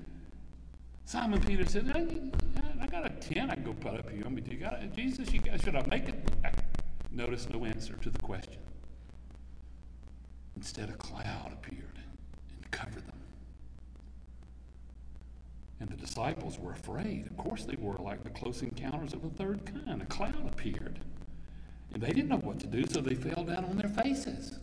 Simon 1.12 1.42
Peter 1.42 1.66
said, 1.66 1.92
I, 1.94 2.84
I 2.86 2.88
got 2.88 3.06
a 3.06 3.10
tent 3.10 3.52
I 3.52 3.56
can 3.56 3.66
go 3.66 3.74
put 3.74 3.96
up 3.96 4.10
here. 4.10 4.24
I 4.26 4.30
mean, 4.30 4.46
do 4.46 4.52
you 4.52 4.60
got 4.62 4.80
Jesus, 4.96 5.34
you 5.34 5.42
got, 5.42 5.62
should 5.62 5.76
I 5.76 5.86
make 5.88 6.08
it? 6.08 6.16
Notice 7.12 7.50
no 7.50 7.66
answer 7.66 7.96
to 7.96 8.10
the 8.10 8.20
question. 8.20 8.62
Instead, 10.56 10.90
a 10.90 10.94
cloud 10.94 11.52
appeared 11.52 12.00
and 12.56 12.72
covered 12.72 13.06
them. 13.06 13.20
And 15.82 15.90
the 15.90 15.98
disciples 15.98 16.58
were 16.58 16.72
afraid. 16.72 17.28
Of 17.30 17.36
course, 17.36 17.66
they 17.66 17.76
were 17.78 17.98
like 17.98 18.24
the 18.24 18.30
close 18.30 18.62
encounters 18.62 19.12
of 19.12 19.26
a 19.26 19.30
third 19.32 19.66
kind. 19.66 20.02
A 20.02 20.06
cloud 20.06 20.48
appeared. 20.50 20.98
And 21.94 22.02
they 22.02 22.12
didn't 22.12 22.30
know 22.30 22.38
what 22.38 22.58
to 22.62 22.68
do, 22.68 22.86
so 22.88 23.02
they 23.02 23.16
fell 23.16 23.44
down 23.44 23.66
on 23.66 23.76
their 23.76 23.90
faces. 23.90 24.60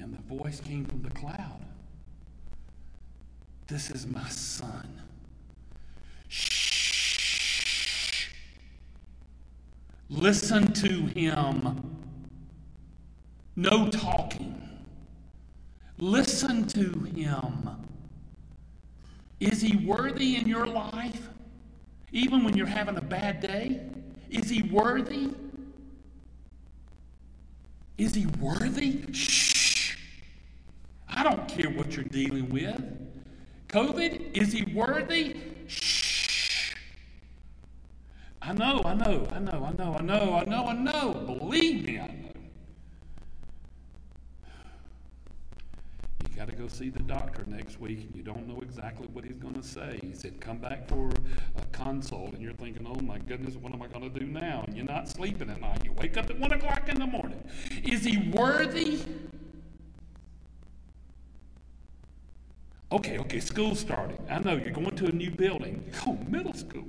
And 0.00 0.12
the 0.12 0.22
voice 0.22 0.58
came 0.58 0.84
from 0.86 1.02
the 1.02 1.10
cloud 1.10 1.64
This 3.66 3.90
is 3.90 4.06
my 4.06 4.28
son. 4.28 5.00
Shh. 6.28 8.28
Listen 10.10 10.72
to 10.74 11.06
him. 11.06 11.96
No 13.56 13.88
talking. 13.88 14.60
Listen 15.98 16.66
to 16.68 16.90
him. 17.14 17.70
Is 19.40 19.62
he 19.62 19.76
worthy 19.76 20.36
in 20.36 20.46
your 20.46 20.66
life? 20.66 21.28
Even 22.12 22.44
when 22.44 22.56
you're 22.56 22.66
having 22.66 22.96
a 22.96 23.02
bad 23.02 23.40
day? 23.40 23.80
Is 24.30 24.50
he 24.50 24.62
worthy? 24.62 25.30
Is 27.96 28.14
he 28.14 28.26
worthy? 28.26 29.04
Shh. 29.12 29.96
I 31.08 31.22
don't 31.22 31.48
care 31.48 31.70
what 31.70 31.94
you're 31.94 32.04
dealing 32.04 32.50
with. 32.50 32.82
COVID, 33.74 34.36
is 34.36 34.52
he 34.52 34.62
worthy? 34.72 35.34
Shh. 35.66 36.74
I 38.40 38.52
know, 38.52 38.80
I 38.84 38.94
know, 38.94 39.26
I 39.32 39.40
know, 39.40 39.66
I 39.68 39.72
know, 39.72 39.96
I 39.98 40.02
know, 40.02 40.34
I 40.34 40.44
know, 40.44 40.66
I 40.68 40.72
know. 40.74 41.12
Believe 41.26 41.84
me, 41.84 41.98
I 41.98 42.06
know. 42.06 42.12
You 46.22 46.36
got 46.36 46.48
to 46.48 46.54
go 46.54 46.68
see 46.68 46.88
the 46.88 47.02
doctor 47.02 47.42
next 47.48 47.80
week 47.80 48.02
and 48.02 48.14
you 48.14 48.22
don't 48.22 48.46
know 48.46 48.60
exactly 48.60 49.08
what 49.12 49.24
he's 49.24 49.38
going 49.38 49.54
to 49.54 49.62
say. 49.64 49.98
He 50.02 50.12
said, 50.12 50.40
Come 50.40 50.58
back 50.58 50.86
for 50.86 51.08
a 51.08 51.66
consult. 51.72 52.34
And 52.34 52.40
you're 52.40 52.52
thinking, 52.52 52.86
Oh 52.86 53.00
my 53.02 53.18
goodness, 53.18 53.56
what 53.56 53.72
am 53.72 53.82
I 53.82 53.88
going 53.88 54.08
to 54.08 54.20
do 54.20 54.24
now? 54.24 54.62
And 54.68 54.76
you're 54.76 54.86
not 54.86 55.08
sleeping 55.08 55.50
at 55.50 55.60
night. 55.60 55.84
You 55.84 55.94
wake 55.94 56.16
up 56.16 56.30
at 56.30 56.38
1 56.38 56.52
o'clock 56.52 56.88
in 56.88 57.00
the 57.00 57.06
morning. 57.08 57.42
Is 57.82 58.04
he 58.04 58.30
worthy? 58.30 59.00
Okay, 62.94 63.18
okay, 63.18 63.40
school's 63.40 63.80
starting. 63.80 64.16
I 64.30 64.38
know 64.38 64.54
you're 64.54 64.70
going 64.70 64.94
to 64.94 65.06
a 65.06 65.10
new 65.10 65.32
building. 65.32 65.84
Oh, 66.06 66.16
middle 66.28 66.52
school, 66.52 66.86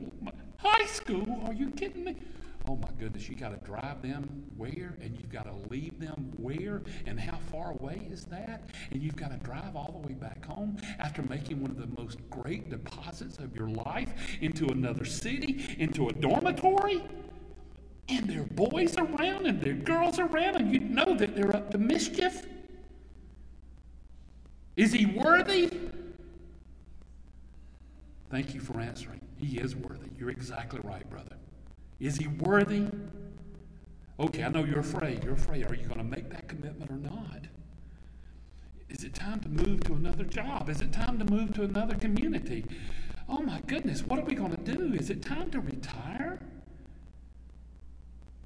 high 0.56 0.86
school. 0.86 1.42
Are 1.48 1.54
you 1.54 1.72
kidding 1.72 2.04
me? 2.04 2.18
oh 2.68 2.76
my 2.76 2.90
goodness, 3.00 3.28
you 3.28 3.36
got 3.36 3.50
to 3.50 3.66
drive 3.66 4.04
them 4.04 4.44
where? 4.56 4.98
And 5.02 5.18
you've 5.18 5.32
got 5.32 5.46
to 5.46 5.70
leave 5.70 6.00
them 6.00 6.32
where? 6.38 6.84
And 7.08 7.20
how 7.20 7.38
far 7.52 7.72
away 7.72 8.08
is 8.12 8.26
that? 8.26 8.70
And 8.92 9.02
you've 9.02 9.16
got 9.16 9.32
to 9.32 9.38
drive 9.38 9.76
all 9.76 10.00
the 10.00 10.08
way 10.08 10.14
back 10.14 10.46
home 10.46 10.78
after 11.00 11.24
making 11.24 11.60
one 11.60 11.72
of 11.72 11.78
the 11.78 12.00
most 12.00 12.20
great 12.30 12.70
deposits 12.70 13.40
of 13.40 13.56
your 13.56 13.70
life 13.70 14.14
into 14.42 14.68
another 14.68 15.06
city, 15.06 15.76
into 15.80 16.10
a 16.10 16.14
dormitory? 16.14 17.04
And 18.10 18.30
there 18.30 18.42
are 18.42 18.46
boys 18.46 18.96
around 18.96 19.48
and 19.48 19.60
there 19.60 19.74
are 19.74 19.78
girls 19.78 20.20
around, 20.20 20.58
and 20.58 20.72
you 20.72 20.82
know 20.82 21.16
that 21.18 21.36
they're 21.36 21.56
up 21.56 21.72
to 21.72 21.80
mischief? 21.80 22.46
Is 24.76 24.92
he 24.92 25.06
worthy? 25.06 25.72
Thank 28.30 28.54
you 28.54 28.60
for 28.60 28.80
answering. 28.80 29.22
He 29.38 29.58
is 29.58 29.76
worthy. 29.76 30.10
You're 30.18 30.30
exactly 30.30 30.82
right, 30.84 31.10
brother. 31.10 31.38
Is 32.00 32.18
he 32.18 32.28
worthy? 32.28 32.88
Okay, 34.20 34.44
I 34.44 34.50
know 34.50 34.64
you're 34.64 34.80
afraid. 34.80 35.24
You're 35.24 35.34
afraid. 35.34 35.70
Are 35.70 35.76
you 35.76 35.86
going 35.86 36.00
to 36.00 36.04
make 36.04 36.30
that 36.32 36.48
commitment 36.48 36.92
or 36.92 36.98
not? 36.98 37.48
Is 38.90 39.04
it 39.04 39.14
time 39.14 39.40
to 39.42 39.50
move 39.50 39.84
to 39.86 39.94
another 39.94 40.24
job? 40.24 40.70
Is 40.70 40.82
it 40.82 40.92
time 40.94 41.20
to 41.20 41.26
move 41.26 41.54
to 41.56 41.64
another 41.64 41.96
community? 41.96 42.66
Oh 43.28 43.42
my 43.42 43.60
goodness, 43.68 44.04
what 44.04 44.20
are 44.20 44.26
we 44.26 44.36
going 44.36 44.56
to 44.56 44.76
do? 44.76 44.94
Is 44.94 45.10
it 45.10 45.22
time 45.22 45.50
to 45.52 45.60
retire? 45.60 46.40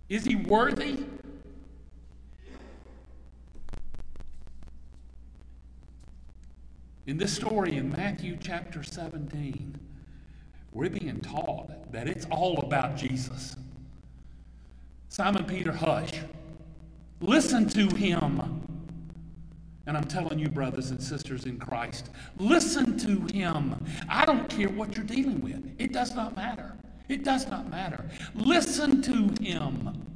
Is 0.08 0.26
he 0.26 0.36
worthy? 0.36 1.04
In 7.10 7.18
this 7.18 7.34
story 7.34 7.76
in 7.76 7.90
Matthew 7.90 8.38
chapter 8.40 8.84
17, 8.84 9.76
we're 10.72 10.92
being 10.92 11.20
taught 11.22 11.92
that 11.92 12.08
it's 12.08 12.28
all 12.30 12.60
about 12.60 12.98
Jesus. 12.98 13.56
Simon 15.08 15.44
Peter, 15.44 15.72
hush. 15.72 16.12
Listen 17.20 17.68
to 17.70 17.88
him. 17.96 18.62
And 19.88 19.98
I'm 19.98 20.04
telling 20.04 20.38
you, 20.38 20.50
brothers 20.50 20.92
and 20.92 21.02
sisters 21.02 21.48
in 21.48 21.58
Christ, 21.58 22.12
listen 22.38 22.96
to 23.00 23.36
him. 23.36 23.84
I 24.08 24.24
don't 24.24 24.48
care 24.48 24.70
what 24.70 24.96
you're 24.96 25.04
dealing 25.04 25.42
with, 25.42 25.68
it 25.80 25.92
does 25.92 26.14
not 26.14 26.36
matter. 26.36 26.78
It 27.08 27.24
does 27.24 27.48
not 27.48 27.72
matter. 27.72 28.08
Listen 28.36 29.02
to 29.02 29.44
him. 29.44 30.09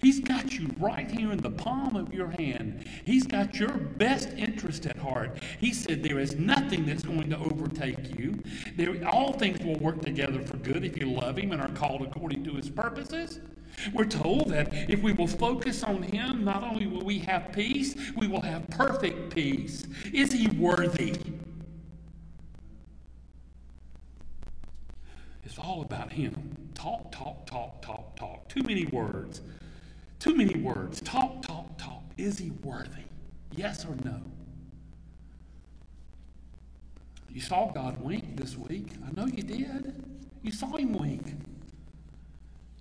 He's 0.00 0.20
got 0.20 0.58
you 0.58 0.68
right 0.78 1.10
here 1.10 1.30
in 1.30 1.38
the 1.38 1.50
palm 1.50 1.94
of 1.94 2.14
your 2.14 2.30
hand. 2.30 2.86
He's 3.04 3.26
got 3.26 3.56
your 3.56 3.68
best 3.68 4.30
interest 4.30 4.86
at 4.86 4.96
heart. 4.96 5.42
He 5.58 5.74
said, 5.74 6.02
There 6.02 6.18
is 6.18 6.36
nothing 6.36 6.86
that's 6.86 7.02
going 7.02 7.28
to 7.30 7.38
overtake 7.38 8.18
you. 8.18 8.42
There, 8.76 8.96
all 9.06 9.34
things 9.34 9.60
will 9.60 9.78
work 9.78 10.00
together 10.00 10.40
for 10.40 10.56
good 10.56 10.84
if 10.84 10.98
you 10.98 11.10
love 11.10 11.36
Him 11.36 11.52
and 11.52 11.60
are 11.60 11.68
called 11.68 12.02
according 12.02 12.44
to 12.44 12.54
His 12.54 12.70
purposes. 12.70 13.40
We're 13.92 14.06
told 14.06 14.48
that 14.48 14.72
if 14.90 15.02
we 15.02 15.12
will 15.12 15.26
focus 15.26 15.82
on 15.82 16.02
Him, 16.02 16.44
not 16.44 16.62
only 16.62 16.86
will 16.86 17.04
we 17.04 17.18
have 17.20 17.52
peace, 17.52 17.94
we 18.16 18.26
will 18.26 18.42
have 18.42 18.68
perfect 18.70 19.34
peace. 19.34 19.86
Is 20.14 20.32
He 20.32 20.48
worthy? 20.48 21.14
It's 25.44 25.58
all 25.58 25.82
about 25.82 26.10
Him. 26.10 26.56
Talk, 26.74 27.12
talk, 27.12 27.44
talk, 27.44 27.82
talk, 27.82 28.16
talk. 28.16 28.48
Too 28.48 28.62
many 28.62 28.86
words. 28.86 29.42
Too 30.20 30.36
many 30.36 30.60
words. 30.60 31.00
Talk, 31.00 31.40
talk, 31.42 31.78
talk. 31.78 32.02
Is 32.18 32.38
he 32.38 32.50
worthy? 32.62 33.04
Yes 33.56 33.86
or 33.86 33.96
no? 34.04 34.20
You 37.30 37.40
saw 37.40 37.72
God 37.72 37.98
wink 38.02 38.36
this 38.36 38.56
week. 38.56 38.88
I 39.06 39.12
know 39.18 39.26
you 39.26 39.42
did. 39.42 40.04
You 40.42 40.52
saw 40.52 40.76
him 40.76 40.92
wink. 40.92 41.34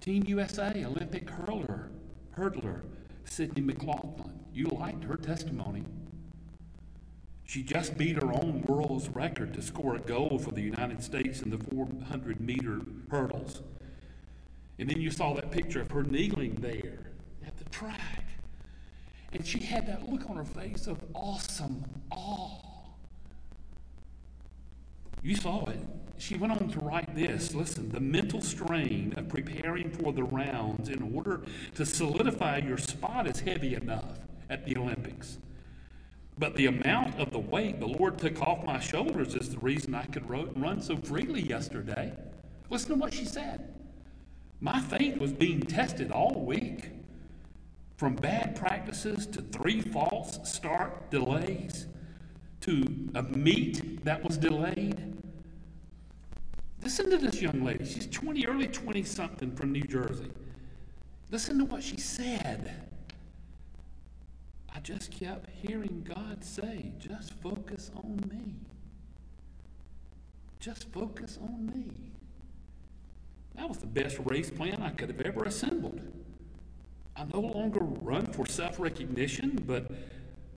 Team 0.02 0.26
USA 0.28 0.84
Olympic 0.84 1.30
hurler, 1.30 1.90
hurdler 2.38 2.82
Sydney 3.24 3.62
McLaughlin. 3.62 4.38
You 4.54 4.66
liked 4.66 5.06
her 5.06 5.16
testimony. 5.16 5.86
She 7.46 7.64
just 7.64 7.98
beat 7.98 8.22
her 8.22 8.34
own 8.34 8.64
world's 8.68 9.08
record 9.10 9.54
to 9.54 9.62
score 9.62 9.96
a 9.96 10.00
goal 10.00 10.40
for 10.40 10.52
the 10.52 10.62
United 10.62 11.02
States 11.02 11.42
in 11.42 11.52
the 11.52 11.58
400 11.58 12.42
meter 12.42 12.82
hurdles. 13.10 13.62
And 14.78 14.90
then 14.90 15.00
you 15.00 15.10
saw 15.10 15.34
that 15.36 15.52
picture 15.52 15.82
of 15.82 15.92
her 15.92 16.04
kneeling 16.04 16.56
there 16.56 17.09
track. 17.72 18.26
And 19.34 19.46
she 19.46 19.60
had 19.60 19.88
that 19.88 20.10
look 20.10 20.30
on 20.30 20.38
her 20.38 20.44
face 20.44 20.88
of 20.88 20.98
awesome 21.14 21.86
awe. 22.12 22.62
You 25.22 25.36
saw 25.36 25.66
it. 25.66 25.80
She 26.18 26.36
went 26.36 26.54
on 26.54 26.70
to 26.70 26.80
write 26.80 27.14
this. 27.16 27.54
Listen, 27.54 27.90
the 27.90 28.00
mental 28.00 28.42
strain 28.42 29.14
of 29.18 29.30
preparing 29.30 29.90
for 29.90 30.12
the 30.12 30.24
rounds 30.24 30.90
in 30.90 31.14
order 31.16 31.42
to 31.76 31.86
solidify 31.86 32.58
your 32.58 32.78
spot 32.78 33.28
is 33.28 33.40
heavy 33.40 33.76
enough 33.76 34.20
at 34.50 34.66
the 34.66 34.76
Olympics. 34.78 35.38
But 36.38 36.56
the 36.56 36.68
amount 36.68 37.20
of 37.20 37.32
the 37.32 37.40
weight 37.40 37.80
the 37.80 37.88
Lord 37.88 38.18
took 38.18 38.42
off 38.42 38.66
my 38.66 38.80
shoulders 38.80 39.36
is 39.36 39.50
the 39.50 39.60
reason 39.60 39.94
I 39.94 40.06
could 40.06 40.30
run 40.30 40.82
so 40.82 40.98
freely 40.98 41.42
yesterday. 41.42 42.14
Listen 42.70 42.92
to 42.92 42.96
what 42.96 43.14
she 43.14 43.26
said. 43.26 43.74
My 44.62 44.80
faith 44.80 45.18
was 45.18 45.32
being 45.32 45.62
tested 45.62 46.12
all 46.12 46.46
week. 46.46 46.92
From 48.00 48.16
bad 48.16 48.56
practices 48.56 49.28
to 49.28 49.42
three 49.42 49.82
false 49.82 50.40
start 50.50 51.12
delays 51.12 51.88
to 52.62 53.10
a 53.14 53.22
meet 53.22 54.06
that 54.06 54.24
was 54.24 54.38
delayed. 54.38 55.18
Listen 56.82 57.10
to 57.10 57.18
this 57.18 57.42
young 57.42 57.62
lady. 57.66 57.84
She's 57.84 58.08
20, 58.08 58.48
early 58.48 58.68
20 58.68 59.04
something 59.04 59.54
from 59.54 59.74
New 59.74 59.84
Jersey. 59.84 60.32
Listen 61.30 61.58
to 61.58 61.66
what 61.66 61.84
she 61.84 61.98
said. 61.98 62.74
I 64.74 64.80
just 64.80 65.12
kept 65.12 65.50
hearing 65.50 66.08
God 66.08 66.42
say, 66.42 66.94
just 67.00 67.34
focus 67.42 67.92
on 67.98 68.24
me. 68.32 68.56
Just 70.62 70.90
focus 70.94 71.38
on 71.42 71.66
me. 71.66 72.14
That 73.56 73.68
was 73.68 73.80
the 73.80 73.88
best 73.88 74.20
race 74.24 74.50
plan 74.50 74.82
I 74.82 74.92
could 74.92 75.10
have 75.10 75.20
ever 75.20 75.44
assembled. 75.44 76.00
I 77.20 77.26
no 77.34 77.42
longer 77.42 77.82
run 77.82 78.26
for 78.28 78.46
self 78.46 78.80
recognition, 78.80 79.62
but 79.68 79.92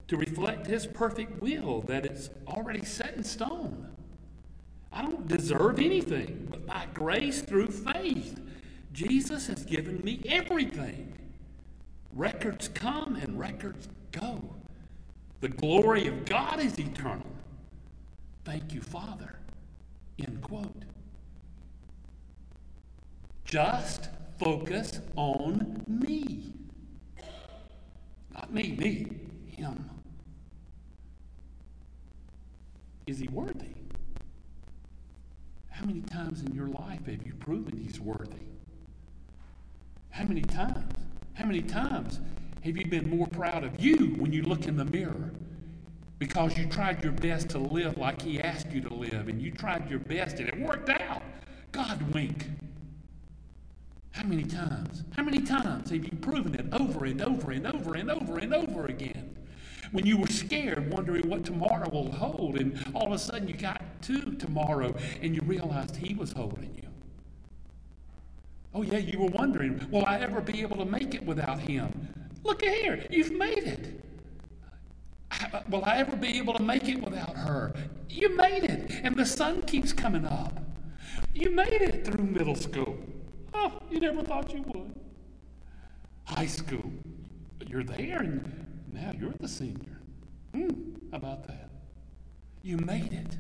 to 0.07 0.17
reflect 0.17 0.67
His 0.67 0.87
perfect 0.87 1.43
will 1.43 1.81
that 1.83 2.07
it's 2.07 2.31
already 2.47 2.85
set 2.85 3.17
in 3.17 3.25
stone. 3.25 3.89
I 4.93 5.03
don't 5.03 5.27
deserve 5.27 5.81
anything, 5.81 6.47
but 6.51 6.65
by 6.67 6.87
grace 6.95 7.43
through 7.43 7.69
faith, 7.69 8.41
Jesus 8.93 9.49
has 9.49 9.65
given 9.65 10.03
me 10.05 10.23
everything. 10.29 11.13
Records 12.13 12.69
come 12.69 13.17
and 13.17 13.39
records 13.39 13.89
go. 14.13 14.55
The 15.41 15.49
glory 15.49 16.07
of 16.07 16.25
God 16.25 16.61
is 16.61 16.79
eternal. 16.79 17.27
Thank 18.45 18.73
you, 18.73 18.83
Father. 18.83 19.37
End 20.21 20.41
quote. 20.43 20.85
Just 23.45 24.11
focus 24.43 25.01
on 25.17 25.85
me. 25.87 26.53
Not 28.35 28.53
me, 28.53 28.73
me, 28.73 29.07
him. 29.47 29.89
Is 33.07 33.19
he 33.19 33.29
worthy? 33.29 33.75
How 35.71 35.85
many 35.87 36.01
times 36.01 36.43
in 36.43 36.55
your 36.55 36.69
life 36.69 37.07
have 37.07 37.27
you 37.27 37.35
proven 37.35 37.77
he's 37.77 38.01
worthy? 38.01 38.47
How 40.11 40.25
many 40.25 40.43
times? 40.43 40.93
How 41.35 41.45
many 41.45 41.63
times 41.63 42.21
have 42.65 42.77
you 42.77 42.87
been 42.87 43.09
more 43.09 43.27
proud 43.27 43.65
of 43.65 43.81
you 43.81 44.15
when 44.19 44.33
you 44.33 44.43
look 44.43 44.67
in 44.67 44.77
the 44.77 44.85
mirror? 44.85 45.33
Because 46.19 46.57
you 46.57 46.67
tried 46.67 47.03
your 47.03 47.13
best 47.13 47.49
to 47.51 47.59
live 47.59 47.97
like 47.97 48.23
He 48.23 48.41
asked 48.41 48.71
you 48.71 48.81
to 48.83 48.95
live, 48.95 49.29
and 49.29 49.43
you 49.43 49.51
tried 49.51 49.91
your 49.91 49.99
best 49.99 50.39
and 50.39 50.49
it 50.49 50.59
worked 50.61 50.89
out. 50.89 51.23
God 51.73 52.15
wink. 52.15 52.47
How 54.23 54.29
many 54.29 54.45
times? 54.45 55.03
How 55.17 55.25
many 55.25 55.41
times 55.41 55.91
have 55.91 56.05
you 56.05 56.17
proven 56.21 56.55
it 56.55 56.67
over 56.73 57.07
and 57.07 57.21
over 57.21 57.51
and 57.51 57.67
over 57.67 57.95
and 57.95 58.09
over 58.09 58.39
and 58.39 58.55
over 58.55 58.87
again? 58.87 59.37
When 59.91 60.07
you 60.07 60.17
were 60.17 60.29
scared, 60.29 60.93
wondering 60.93 61.29
what 61.29 61.45
tomorrow 61.45 61.91
will 61.91 62.13
hold, 62.13 62.57
and 62.57 62.81
all 62.95 63.09
of 63.09 63.13
a 63.13 63.19
sudden 63.19 63.49
you 63.49 63.55
got 63.55 63.83
to 64.03 64.31
tomorrow 64.37 64.95
and 65.21 65.35
you 65.35 65.41
realized 65.45 65.97
He 65.97 66.15
was 66.15 66.31
holding 66.31 66.73
you. 66.73 66.89
Oh, 68.73 68.83
yeah, 68.83 68.99
you 68.99 69.19
were 69.19 69.31
wondering, 69.31 69.85
will 69.91 70.07
I 70.07 70.21
ever 70.21 70.41
be 70.41 70.61
able 70.61 70.77
to 70.77 70.85
make 70.85 71.17
it 71.17 71.27
without 71.27 71.59
Him? 71.59 71.91
Look 72.45 72.63
at 72.63 72.77
here, 72.77 73.05
you've 73.11 73.33
made 73.33 73.65
it. 73.65 74.05
Will 75.69 75.85
I 75.85 75.97
ever 75.97 76.15
be 76.15 76.39
able 76.39 76.55
to 76.55 76.63
make 76.63 76.89
it 76.89 77.03
without 77.03 77.37
her? 77.37 77.75
You 78.09 78.37
made 78.37 78.63
it, 78.63 78.93
and 79.03 79.17
the 79.17 79.27
sun 79.27 79.63
keeps 79.63 79.93
coming 79.93 80.25
up. 80.25 80.61
You 81.35 81.51
made 81.51 81.83
it 81.83 82.07
through 82.07 82.23
middle 82.23 82.55
school. 82.55 82.97
You 83.91 84.01
never 84.01 84.23
thought 84.23 84.53
you 84.53 84.63
would. 84.69 84.95
High 86.25 86.47
school, 86.47 86.91
you're 87.67 87.85
there, 87.85 88.21
and 88.21 88.67
now 88.93 89.13
you're 89.19 89.35
the 89.39 89.49
senior. 89.49 89.99
Hmm, 90.55 90.95
about 91.13 91.47
that? 91.47 91.71
You 92.63 92.79
made 92.79 93.13
it. 93.13 93.37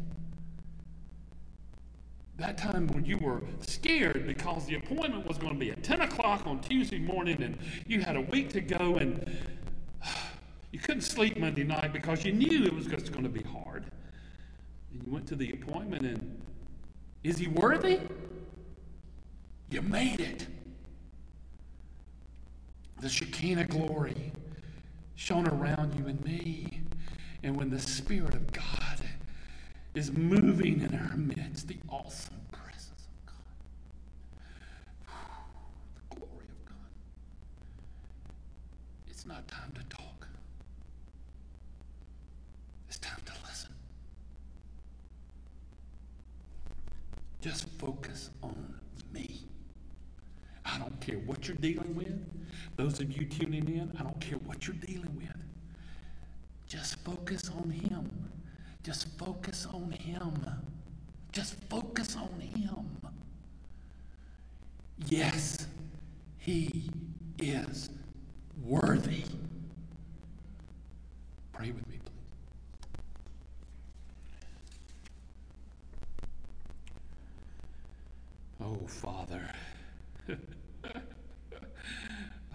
That 2.37 2.59
time 2.59 2.87
when 2.89 3.05
you 3.05 3.19
were 3.19 3.43
scared 3.61 4.27
because 4.27 4.67
the 4.67 4.75
appointment 4.75 5.27
was 5.27 5.39
going 5.39 5.53
to 5.53 5.59
be 5.59 5.71
at 5.71 5.83
10 5.83 6.01
o'clock 6.01 6.47
on 6.47 6.61
Tuesday 6.61 6.99
morning 6.99 7.43
and 7.43 7.57
you 7.87 8.01
had 8.01 8.17
a 8.17 8.21
week 8.21 8.51
to 8.51 8.61
go 8.61 8.97
and 8.97 9.39
you 10.73 10.79
couldn't 10.79 11.03
sleep 11.03 11.37
Monday 11.39 11.63
night 11.63 11.93
because 11.93 12.25
you 12.25 12.33
knew 12.33 12.65
it 12.65 12.75
was 12.75 12.87
just 12.87 13.13
going 13.13 13.25
to 13.25 13.31
be 13.31 13.43
hard. 13.43 13.85
And 14.93 15.03
you 15.07 15.13
went 15.13 15.27
to 15.29 15.37
the 15.37 15.53
appointment 15.53 16.05
and 16.05 16.43
is 17.23 17.39
he 17.39 17.47
worthy? 17.47 18.01
You 19.73 19.81
made 19.81 20.21
it. 20.21 20.47
The 23.01 23.09
Shekinah 23.09 23.65
glory 23.65 24.31
shone 25.15 25.49
around 25.49 25.95
you 25.95 26.07
and 26.09 26.23
me. 26.23 26.83
And 27.43 27.57
when 27.57 27.71
the 27.71 27.81
Spirit 27.81 28.35
of 28.35 28.53
God 28.53 29.01
is 29.95 30.13
moving 30.13 30.83
in 30.83 30.95
our 30.95 31.17
midst, 31.17 31.69
the 31.69 31.79
awesome 31.89 32.43
presence 32.53 33.09
of 33.09 33.33
God. 35.07 35.15
the 36.11 36.17
glory 36.17 36.45
of 36.51 36.67
God. 36.67 36.77
It's 39.09 39.25
not 39.25 39.49
time 39.49 39.73
to 39.75 39.97
talk. 39.97 40.29
It's 42.89 42.99
time 42.99 43.21
to 43.25 43.33
listen. 43.49 43.73
Just 47.41 47.67
focus 47.79 48.29
on 48.43 48.72
care 51.05 51.17
what 51.19 51.49
you're 51.49 51.57
dealing 51.57 51.95
with. 51.95 52.15
Those 52.77 53.01
of 53.01 53.11
you 53.17 53.27
tuning 53.27 53.69
in, 53.69 53.93
I 53.99 54.03
don't 54.03 54.21
care 54.21 54.38
what 54.38 54.67
you're 54.67 54.77
dealing 54.77 55.15
with. 55.17 55.37
Just 56.67 56.97
focus 57.05 57.51
on 57.51 57.71
Him. 57.71 58.09
Just 58.83 59.07
focus 59.19 59.67
on 59.73 59.91
Him. 59.93 60.47
Just 61.33 61.55
focus 61.69 62.17
on 62.17 62.41
Him. 62.41 62.87
Yes, 65.09 65.67
He 66.38 66.91
is 67.38 67.91
worthy. 68.65 69.25
Pray 71.53 71.71
with 71.73 71.87
me, 71.88 71.99
please. 72.05 72.12
Oh, 78.61 78.79
Father. 78.87 79.43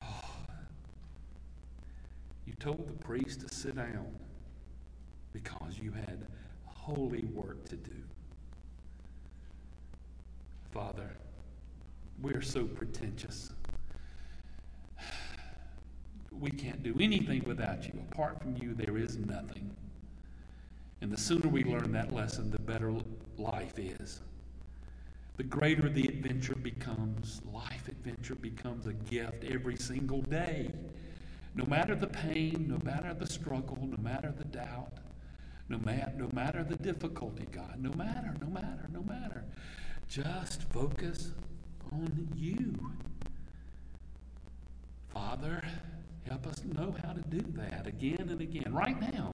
oh. 0.03 0.35
You 2.45 2.53
told 2.59 2.87
the 2.87 2.93
priest 2.93 3.41
to 3.47 3.53
sit 3.53 3.66
down 3.77 4.07
because 5.31 5.77
you 5.79 5.91
had 5.91 6.25
holy 6.65 7.25
work 7.25 7.63
to 7.69 7.75
do. 7.75 7.91
Father, 10.71 11.11
we're 12.21 12.41
so 12.41 12.65
pretentious. 12.65 13.51
We 16.31 16.51
can't 16.51 16.83
do 16.83 16.95
anything 16.99 17.43
without 17.45 17.85
you. 17.85 17.93
Apart 18.11 18.41
from 18.41 18.57
you, 18.57 18.73
there 18.73 18.97
is 18.97 19.17
nothing. 19.17 19.75
And 21.01 21.11
the 21.11 21.17
sooner 21.17 21.47
we 21.47 21.63
learn 21.63 21.91
that 21.93 22.13
lesson, 22.13 22.51
the 22.51 22.59
better 22.59 22.93
life 23.37 23.77
is. 23.77 24.21
The 25.37 25.43
greater 25.43 25.87
the 25.87 26.07
adventure 26.07 26.55
becomes, 26.55 27.41
life 27.53 27.87
adventure 27.87 28.35
becomes 28.35 28.87
a 28.87 28.93
gift 28.93 29.43
every 29.43 29.75
single 29.77 30.23
day. 30.23 30.71
No 31.57 31.65
matter 31.65 31.95
the 31.95 32.07
pain, 32.07 32.67
no 32.69 32.77
matter 32.85 33.15
the 33.15 33.25
struggle, 33.25 33.79
no 33.81 33.97
matter 33.97 34.31
the 34.37 34.45
doubt, 34.45 34.93
no, 35.67 35.79
matter, 35.79 36.13
no 36.15 36.29
matter 36.31 36.63
the 36.63 36.75
difficulty, 36.75 37.47
God, 37.51 37.77
no 37.79 37.91
matter, 37.93 38.35
no 38.39 38.47
matter, 38.47 38.87
no 38.93 39.01
matter. 39.01 39.43
Just 40.07 40.63
focus 40.71 41.31
on 41.91 42.29
you. 42.35 42.75
Father, 45.09 45.63
help 46.29 46.45
us 46.45 46.63
know 46.63 46.95
how 47.03 47.13
to 47.13 47.21
do 47.21 47.43
that 47.55 47.87
again 47.87 48.27
and 48.29 48.39
again. 48.39 48.71
Right 48.71 49.01
now, 49.13 49.33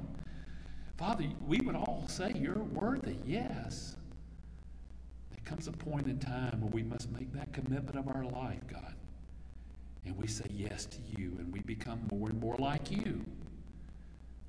Father, 0.97 1.25
we 1.45 1.59
would 1.59 1.75
all 1.75 2.05
say 2.07 2.31
you're 2.35 2.63
worthy, 2.63 3.17
yes. 3.25 3.97
There 5.31 5.43
comes 5.43 5.67
a 5.67 5.73
point 5.73 6.07
in 6.07 6.19
time 6.19 6.61
where 6.61 6.71
we 6.71 6.83
must 6.83 7.11
make 7.11 7.33
that 7.33 7.51
commitment 7.51 7.97
of 7.97 8.07
our 8.07 8.23
life, 8.23 8.65
God. 8.71 8.95
And 10.05 10.17
we 10.17 10.27
say 10.27 10.45
yes 10.51 10.85
to 10.85 10.97
you, 11.17 11.35
and 11.39 11.51
we 11.51 11.61
become 11.61 12.07
more 12.11 12.29
and 12.29 12.39
more 12.39 12.55
like 12.57 12.91
you. 12.91 13.23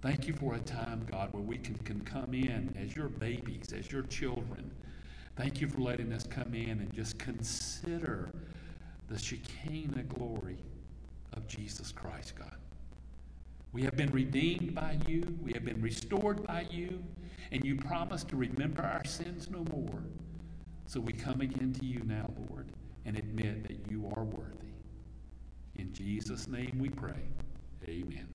Thank 0.03 0.27
you 0.27 0.35
for 0.35 0.55
a 0.55 0.61
time, 0.61 1.07
God, 1.11 1.33
where 1.33 1.43
we 1.43 1.57
can, 1.57 1.77
can 1.77 2.01
come 2.01 2.35
in 2.35 2.75
as 2.79 2.95
your 2.95 3.09
babies, 3.09 3.73
as 3.73 3.90
your 3.90 4.03
children. 4.03 4.71
Thank 5.37 5.61
you 5.61 5.69
for 5.69 5.81
letting 5.81 6.12
us 6.12 6.27
come 6.27 6.55
in 6.55 6.71
and 6.71 6.93
just 6.93 7.19
consider 7.19 8.31
the 9.09 9.19
Shekinah 9.19 10.03
glory 10.05 10.59
of 11.33 11.47
Jesus 11.49 11.90
Christ, 11.90 12.35
God. 12.38 12.57
We 13.73 13.83
have 13.83 13.97
been 13.97 14.11
redeemed 14.11 14.75
by 14.75 14.99
you, 15.07 15.37
we 15.43 15.53
have 15.55 15.64
been 15.64 15.81
restored 15.81 16.47
by 16.47 16.67
you, 16.71 17.03
and 17.51 17.64
you 17.64 17.77
promise 17.77 18.23
to 18.25 18.37
remember 18.37 18.83
our 18.83 19.05
sins 19.05 19.49
no 19.51 19.64
more. 19.75 20.03
So 20.87 21.01
we 21.01 21.12
come 21.12 21.40
again 21.40 21.73
to 21.81 21.85
you 21.85 22.03
now, 22.05 22.31
Lord, 22.51 22.69
and 23.05 23.17
admit 23.17 23.67
that 23.67 23.90
you 23.90 24.12
are 24.14 24.25
worthy. 24.25 24.73
Jesus' 25.94 26.48
name 26.48 26.76
we 26.80 26.88
pray. 26.88 27.22
Amen. 27.87 28.26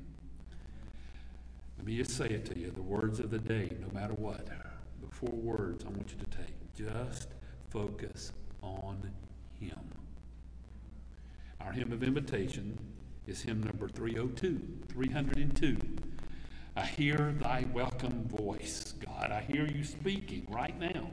Let 1.78 1.86
me 1.86 1.98
just 1.98 2.16
say 2.16 2.28
it 2.28 2.46
to 2.46 2.58
you 2.58 2.72
the 2.72 2.82
words 2.82 3.20
of 3.20 3.32
the 3.32 3.38
day, 3.38 3.70
no 3.82 3.88
matter 3.94 4.14
what. 4.14 4.48
The 4.48 5.08
four 5.12 5.32
words 5.32 5.84
I 5.86 5.90
want 5.90 6.10
you 6.12 6.18
to 6.18 6.38
take. 6.38 6.74
Just 6.74 7.28
focus 7.70 8.32
on 8.64 9.12
Him. 9.60 9.78
Our 11.60 11.74
hymn 11.74 11.92
of 11.92 12.02
invitation 12.02 12.80
is 13.28 13.42
hymn 13.42 13.62
number 13.62 13.90
302, 13.90 14.86
302. 14.88 15.78
I 16.78 16.86
hear 16.86 17.36
thy 17.42 17.66
welcome 17.74 18.24
voice, 18.30 18.94
God. 19.06 19.32
I 19.32 19.42
hear 19.42 19.66
you 19.68 19.84
speaking 19.84 20.48
right 20.50 20.80
now. 20.80 21.10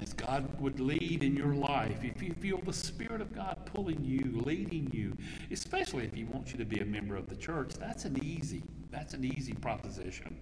As 0.00 0.14
God 0.14 0.48
would 0.60 0.80
lead 0.80 1.22
in 1.22 1.36
your 1.36 1.54
life, 1.54 2.02
if 2.02 2.22
you 2.22 2.32
feel 2.32 2.58
the 2.58 2.72
Spirit 2.72 3.20
of 3.20 3.34
God 3.34 3.58
pulling 3.66 4.02
you, 4.02 4.40
leading 4.44 4.90
you, 4.92 5.16
especially 5.50 6.04
if 6.04 6.14
He 6.14 6.24
wants 6.24 6.52
you 6.52 6.58
to 6.58 6.64
be 6.64 6.80
a 6.80 6.84
member 6.84 7.16
of 7.16 7.28
the 7.28 7.36
church, 7.36 7.74
that's 7.74 8.04
an 8.04 8.22
easy, 8.24 8.62
that's 8.90 9.12
an 9.12 9.24
easy 9.24 9.52
proposition. 9.52 10.38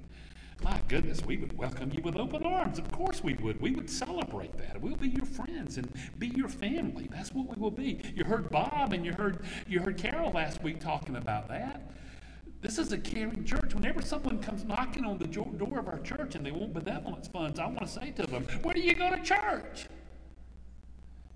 My 0.63 0.79
goodness, 0.89 1.25
we 1.25 1.39
would 1.39 1.57
welcome 1.57 1.91
you 1.91 2.03
with 2.03 2.17
open 2.17 2.43
arms. 2.43 2.79
Of 2.79 2.93
course 2.93 3.25
we 3.25 3.35
would. 3.35 3.61
We 3.63 3.71
would 3.73 3.89
celebrate 3.89 4.57
that. 4.59 4.81
We'll 4.81 4.97
be 4.97 5.09
your 5.09 5.25
friends 5.25 5.79
and 5.79 5.91
be 6.19 6.29
your 6.29 6.49
family. 6.49 7.09
That's 7.11 7.33
what 7.33 7.49
we 7.49 7.57
will 7.61 7.71
be. 7.71 8.01
You 8.15 8.25
heard 8.25 8.51
Bob 8.51 8.93
and 8.93 9.05
you 9.05 9.13
heard 9.13 9.45
you 9.67 9.81
heard 9.81 9.97
Carol 9.97 10.33
last 10.33 10.63
week 10.63 10.79
talking 10.79 11.17
about 11.17 11.49
that. 11.49 11.91
This 12.61 12.79
is 12.79 12.93
a 12.93 12.99
caring 12.99 13.45
church. 13.45 13.75
Whenever 13.75 14.03
someone 14.03 14.39
comes 14.39 14.65
knocking 14.65 15.05
on 15.05 15.19
the 15.19 15.27
door 15.27 15.79
of 15.79 15.89
our 15.89 15.99
church 16.01 16.35
and 16.35 16.45
they 16.45 16.51
want 16.51 16.75
benevolence 16.75 17.27
funds, 17.29 17.59
I 17.59 17.67
want 17.67 17.81
to 17.81 17.89
say 17.89 18.11
to 18.13 18.27
them, 18.27 18.47
Where 18.63 18.75
do 18.75 18.81
you 18.81 18.95
go 18.95 19.11
to 19.11 19.23
church? 19.23 19.87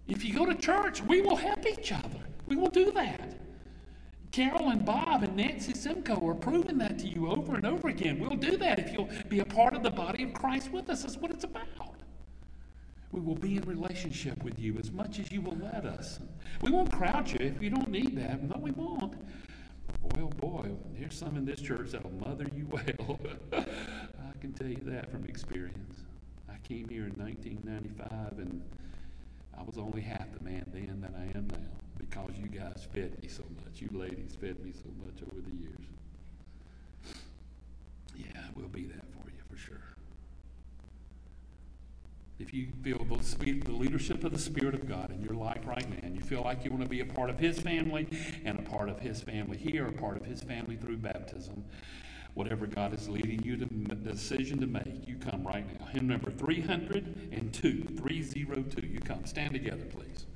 If 0.07 0.25
you 0.25 0.35
go 0.35 0.45
to 0.45 0.55
church, 0.55 1.03
we 1.03 1.23
will 1.23 1.37
help 1.37 1.67
each 1.67 1.93
other. 1.93 2.21
We 2.47 2.57
will 2.57 2.69
do 2.69 2.93
that. 2.93 3.39
Carol 4.33 4.71
and 4.71 4.85
Bob 4.85 5.23
and 5.23 5.37
Nancy 5.37 5.73
Simcoe 5.73 6.27
are 6.27 6.35
proving 6.35 6.77
that 6.79 6.99
to 6.99 7.07
you 7.07 7.31
over 7.31 7.55
and 7.55 7.65
over 7.65 7.89
again. 7.89 8.19
We'll 8.19 8.37
do 8.37 8.57
that 8.59 8.79
if 8.79 8.93
you'll 8.93 9.09
be 9.29 9.39
a 9.41 9.45
part 9.45 9.75
of 9.75 9.83
the 9.83 9.91
body 9.91 10.25
of 10.25 10.35
Christ 10.35 10.73
with 10.73 10.91
us. 10.91 11.03
That's 11.03 11.17
what 11.17 11.31
it's 11.31 11.45
about. 11.45 11.95
We 13.13 13.21
will 13.21 13.37
be 13.37 13.57
in 13.57 13.63
relationship 13.63 14.43
with 14.43 14.59
you 14.59 14.77
as 14.77 14.91
much 14.91 15.21
as 15.21 15.31
you 15.31 15.41
will 15.41 15.57
let 15.57 15.87
us. 15.87 16.19
We 16.61 16.73
won't 16.73 16.91
crowd 16.93 17.31
you 17.31 17.39
if 17.41 17.63
you 17.63 17.71
don't 17.71 17.89
need 17.89 18.17
that. 18.19 18.43
No, 18.43 18.59
we 18.61 18.73
won't. 18.73 19.15
Oh 20.19 20.29
boy, 20.29 20.71
there's 20.99 21.15
some 21.15 21.37
in 21.37 21.45
this 21.45 21.61
church 21.61 21.91
that'll 21.91 22.11
mother 22.13 22.47
you 22.55 22.67
well. 22.71 23.19
I 23.53 24.39
can 24.41 24.53
tell 24.53 24.69
you 24.69 24.81
that 24.85 25.11
from 25.11 25.25
experience. 25.25 26.01
I 26.49 26.57
came 26.67 26.89
here 26.89 27.05
in 27.07 27.15
1995 27.15 28.39
and 28.39 28.63
I 29.59 29.63
was 29.63 29.79
only 29.79 30.03
half 30.03 30.33
the 30.37 30.45
man 30.45 30.65
then 30.73 31.01
that 31.01 31.15
I 31.17 31.37
am 31.37 31.49
now 31.49 31.75
because 31.99 32.31
you 32.39 32.49
guys 32.49 32.87
fed 32.93 33.21
me 33.23 33.29
so 33.29 33.45
much. 33.65 33.81
You 33.81 33.89
ladies 33.93 34.37
fed 34.41 34.63
me 34.65 34.73
so 34.73 34.91
much 35.05 35.23
over 35.31 35.41
the 35.41 35.57
years. 35.57 35.87
Yeah, 38.17 38.43
we'll 38.55 38.69
be 38.69 38.85
that 38.85 39.05
for 39.13 39.31
you 39.31 39.43
for 39.51 39.57
sure. 39.57 39.94
If 42.39 42.53
you 42.53 42.69
feel 42.83 42.99
the, 42.99 43.73
leadership 43.73 44.25
of 44.25 44.33
the 44.33 44.39
Spirit 44.39 44.75
of 44.75 44.89
God 44.89 45.13
in 45.13 45.23
your 45.23 45.35
life 45.35 45.61
right 45.67 45.89
now, 45.89 45.99
and 46.03 46.17
you 46.17 46.21
feel 46.21 46.43
like 46.43 46.65
you 46.65 46.71
want 46.71 46.83
to 46.83 46.89
be 46.89 47.01
a 47.01 47.07
part 47.07 47.31
of 47.31 47.39
His 47.39 47.61
family 47.61 48.09
and 48.45 48.59
a 48.59 48.63
part 48.63 48.89
of 48.89 48.99
His 48.99 49.21
family 49.21 49.57
here, 49.57 49.87
a 49.87 49.93
part 49.93 50.17
of 50.17 50.25
His 50.27 50.43
family 50.43 50.77
through 50.77 50.97
baptism, 50.97 51.65
whatever 52.35 52.67
God 52.67 52.93
is 52.93 53.09
leading 53.09 53.41
you 53.45 53.57
to 53.57 53.67
the 53.67 53.95
decision 53.95 54.59
to 54.61 54.67
make, 54.67 55.07
you 55.07 55.17
come 55.17 55.47
right 55.47 55.65
now. 55.79 55.87
Hymn 55.87 56.09
number 56.09 56.33
302, 56.33 57.85
302. 57.97 58.87
You 58.87 59.01
come. 59.01 59.25
Stand 59.27 59.53
together, 59.53 59.85
please. 59.85 60.27